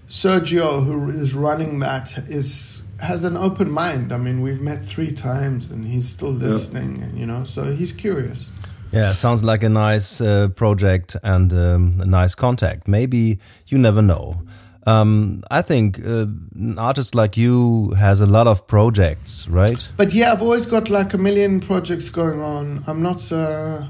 Sergio, 0.07 0.85
who 0.85 1.09
is 1.09 1.33
running 1.33 1.79
that, 1.79 2.17
is 2.29 2.83
has 3.01 3.23
an 3.23 3.35
open 3.35 3.71
mind. 3.71 4.13
I 4.13 4.17
mean, 4.17 4.41
we've 4.41 4.61
met 4.61 4.83
three 4.83 5.11
times, 5.11 5.71
and 5.71 5.85
he's 5.85 6.07
still 6.07 6.31
listening, 6.31 7.01
and 7.01 7.17
you 7.17 7.25
know, 7.25 7.43
so 7.43 7.73
he's 7.73 7.91
curious. 7.91 8.49
Yeah, 8.91 9.13
sounds 9.13 9.43
like 9.43 9.63
a 9.63 9.69
nice 9.69 10.21
uh, 10.21 10.49
project 10.49 11.17
and 11.23 11.51
um, 11.51 11.95
a 11.99 12.05
nice 12.05 12.35
contact. 12.35 12.87
Maybe 12.87 13.39
you 13.65 13.79
never 13.79 14.03
know. 14.03 14.43
Um, 14.85 15.43
I 15.49 15.61
think 15.61 15.99
uh, 15.99 16.25
an 16.55 16.77
artist 16.77 17.15
like 17.15 17.37
you 17.37 17.91
has 17.91 18.19
a 18.21 18.25
lot 18.25 18.47
of 18.47 18.67
projects, 18.67 19.47
right? 19.47 19.89
But 19.95 20.13
yeah, 20.13 20.31
I've 20.31 20.41
always 20.41 20.65
got 20.65 20.89
like 20.89 21.13
a 21.13 21.17
million 21.17 21.59
projects 21.59 22.09
going 22.09 22.41
on. 22.41 22.83
I'm 22.87 23.01
not. 23.01 23.31
Uh, 23.31 23.85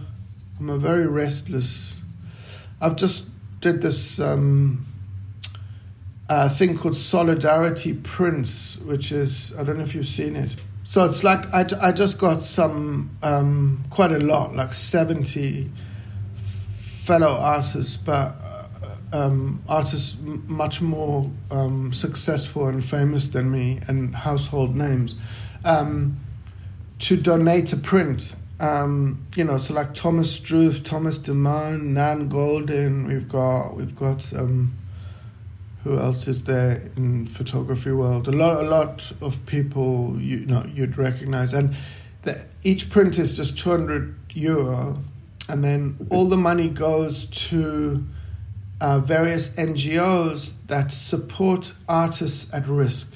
I'm 0.60 0.70
a 0.70 0.78
very 0.78 1.08
restless. 1.08 2.00
I've 2.80 2.96
just 2.96 3.26
did 3.60 3.82
this 3.82 4.20
um, 4.20 4.86
uh, 6.30 6.50
thing 6.50 6.78
called 6.78 6.96
Solidarity 6.96 7.94
Prints, 7.94 8.78
which 8.80 9.12
is 9.12 9.56
I 9.58 9.64
don't 9.64 9.78
know 9.78 9.84
if 9.84 9.96
you've 9.96 10.08
seen 10.08 10.36
it. 10.36 10.56
So 10.84 11.06
it's 11.06 11.24
like 11.24 11.52
I, 11.54 11.66
I 11.82 11.92
just 11.92 12.20
got 12.20 12.44
some, 12.44 13.18
um, 13.24 13.86
quite 13.90 14.12
a 14.12 14.20
lot, 14.20 14.54
like 14.54 14.74
70 14.74 15.72
fellow 17.04 17.30
artists, 17.30 17.96
but 17.96 18.36
um, 19.14 19.64
artists 19.70 20.18
much 20.48 20.82
more 20.82 21.30
um, 21.52 21.94
successful 21.94 22.68
and 22.68 22.84
famous 22.84 23.30
than 23.30 23.50
me 23.52 23.80
and 23.88 24.14
household 24.14 24.76
names, 24.76 25.16
um, 25.64 26.18
to 27.00 27.16
donate 27.16 27.72
a 27.72 27.78
print. 27.78 28.36
Um, 28.60 29.26
you 29.36 29.44
know, 29.44 29.58
so 29.58 29.74
like 29.74 29.94
Thomas 29.94 30.32
Struth, 30.32 30.84
Thomas 30.84 31.18
Demand, 31.18 31.94
Nan 31.94 32.30
Goldin, 32.30 33.08
we've 33.08 33.28
got, 33.28 33.76
we've 33.76 33.96
got, 33.96 34.34
um, 34.34 34.74
who 35.84 36.00
else 36.00 36.28
is 36.30 36.46
there 36.46 36.82
in 36.96 37.28
photography 37.28 37.92
world? 37.92 38.28
A 38.28 38.32
lot, 38.32 38.58
a 38.64 38.70
lot 38.70 39.12
of 39.22 39.46
people 39.46 40.18
you 40.18 40.46
know 40.46 40.66
you'd 40.74 40.98
recognize, 40.98 41.54
and 41.54 41.76
the, 42.22 42.46
each 42.64 42.90
print 42.90 43.20
is 43.20 43.36
just 43.36 43.58
two 43.58 43.70
hundred 43.70 44.16
euro, 44.34 45.00
and 45.50 45.62
then 45.62 46.08
all 46.10 46.30
the 46.30 46.38
money 46.38 46.70
goes 46.70 47.26
to 47.26 48.06
uh, 48.82 49.00
various 49.00 49.50
NGOs 49.56 50.56
that 50.68 50.92
support 50.92 51.74
artists 51.88 52.54
at 52.54 52.68
risk. 52.68 53.16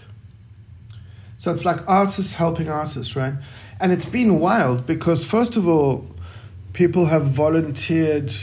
So 1.38 1.52
it's 1.52 1.66
like 1.66 1.88
artists 1.88 2.34
helping 2.34 2.70
artists, 2.70 3.16
right? 3.16 3.34
And 3.80 3.92
it's 3.92 4.06
been 4.06 4.40
wild 4.40 4.88
because 4.88 5.24
first 5.24 5.56
of 5.56 5.68
all, 5.68 6.08
people 6.74 7.06
have 7.08 7.26
volunteered 7.26 8.34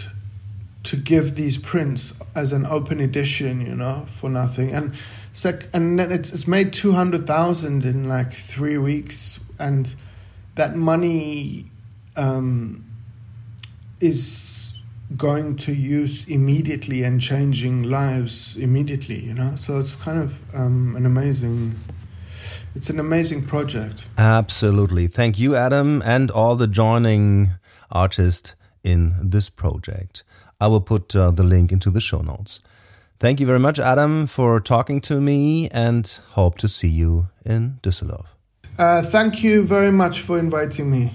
to 0.84 0.96
give 0.96 1.34
these 1.34 1.58
prints 1.58 2.12
as 2.34 2.52
an 2.52 2.66
open 2.66 3.00
edition, 3.00 3.60
you 3.60 3.74
know, 3.74 4.06
for 4.20 4.28
nothing. 4.30 4.70
And 4.70 4.94
sec- 5.32 5.68
and 5.74 5.98
then 5.98 6.12
it's 6.12 6.32
it's 6.32 6.46
made 6.46 6.72
two 6.72 6.92
hundred 6.92 7.26
thousand 7.26 7.84
in 7.84 8.08
like 8.08 8.32
three 8.32 8.78
weeks, 8.78 9.40
and 9.58 9.94
that 10.54 10.76
money 10.76 11.66
um, 12.16 12.84
is 14.00 14.63
going 15.16 15.56
to 15.56 15.72
use 15.72 16.28
immediately 16.28 17.02
and 17.02 17.20
changing 17.20 17.84
lives 17.84 18.56
immediately. 18.56 19.20
You 19.20 19.34
know, 19.34 19.56
so 19.56 19.78
it's 19.78 19.96
kind 19.96 20.22
of 20.22 20.54
um, 20.54 20.96
an 20.96 21.06
amazing. 21.06 21.74
It's 22.74 22.90
an 22.90 22.98
amazing 22.98 23.46
project. 23.46 24.08
Absolutely. 24.18 25.06
Thank 25.06 25.38
you, 25.38 25.54
Adam, 25.54 26.02
and 26.04 26.30
all 26.30 26.56
the 26.56 26.66
joining 26.66 27.50
artists 27.90 28.54
in 28.82 29.14
this 29.22 29.48
project. 29.48 30.24
I 30.60 30.66
will 30.66 30.80
put 30.80 31.14
uh, 31.16 31.30
the 31.30 31.42
link 31.42 31.72
into 31.72 31.90
the 31.90 32.00
show 32.00 32.20
notes. 32.20 32.60
Thank 33.20 33.40
you 33.40 33.46
very 33.46 33.60
much, 33.60 33.78
Adam, 33.78 34.26
for 34.26 34.60
talking 34.60 35.00
to 35.02 35.20
me 35.20 35.68
and 35.70 36.06
hope 36.32 36.58
to 36.58 36.68
see 36.68 36.88
you 36.88 37.28
in 37.44 37.78
Düsseldorf. 37.82 38.26
Uh, 38.78 39.02
thank 39.02 39.42
you 39.42 39.62
very 39.62 39.92
much 39.92 40.20
for 40.20 40.38
inviting 40.38 40.90
me. 40.90 41.12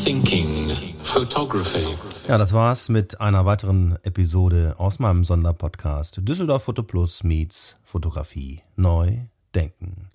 Rethinking 0.00 0.72
Photography. 1.02 1.84
Ja, 2.26 2.38
das 2.38 2.54
war's 2.54 2.88
mit 2.88 3.20
einer 3.20 3.44
weiteren 3.44 3.98
Episode 4.02 4.76
aus 4.78 4.98
meinem 4.98 5.24
Sonderpodcast 5.24 6.20
Düsseldorf 6.22 6.62
Foto 6.62 6.82
Plus 6.82 7.22
meets 7.22 7.76
Fotografie 7.84 8.62
neu 8.76 9.18
denken. 9.54 10.10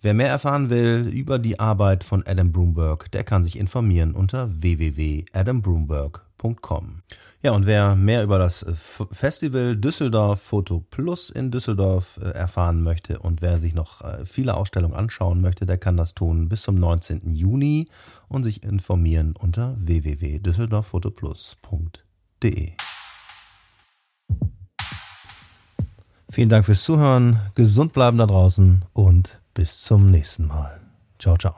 Wer 0.00 0.14
mehr 0.14 0.28
erfahren 0.28 0.70
will 0.70 1.06
über 1.06 1.38
die 1.38 1.60
Arbeit 1.60 2.02
von 2.02 2.26
Adam 2.26 2.50
Broomberg, 2.50 3.12
der 3.12 3.22
kann 3.22 3.44
sich 3.44 3.56
informieren 3.56 4.16
unter 4.16 4.50
www.adambroomberg.com. 4.60 7.02
Ja, 7.44 7.52
und 7.52 7.66
wer 7.66 7.96
mehr 7.96 8.22
über 8.22 8.38
das 8.38 8.64
Festival 9.12 9.76
Düsseldorf 9.76 10.42
Foto 10.42 10.84
Plus 10.90 11.28
in 11.28 11.50
Düsseldorf 11.50 12.20
äh, 12.22 12.30
erfahren 12.30 12.82
möchte 12.82 13.18
und 13.18 13.42
wer 13.42 13.58
sich 13.58 13.74
noch 13.74 14.00
äh, 14.00 14.24
viele 14.26 14.54
Ausstellungen 14.54 14.96
anschauen 14.96 15.40
möchte, 15.40 15.66
der 15.66 15.78
kann 15.78 15.96
das 15.96 16.14
tun 16.14 16.48
bis 16.48 16.62
zum 16.62 16.76
19. 16.76 17.32
Juni 17.32 17.88
und 18.32 18.44
sich 18.44 18.62
informieren 18.64 19.34
unter 19.38 19.76
www.düsseldorffotoplus.de. 19.78 22.72
Vielen 26.30 26.48
Dank 26.48 26.64
fürs 26.64 26.82
Zuhören, 26.82 27.40
gesund 27.54 27.92
bleiben 27.92 28.16
da 28.16 28.24
draußen 28.26 28.86
und 28.94 29.38
bis 29.52 29.82
zum 29.82 30.10
nächsten 30.10 30.46
Mal. 30.46 30.80
Ciao, 31.18 31.36
ciao. 31.36 31.56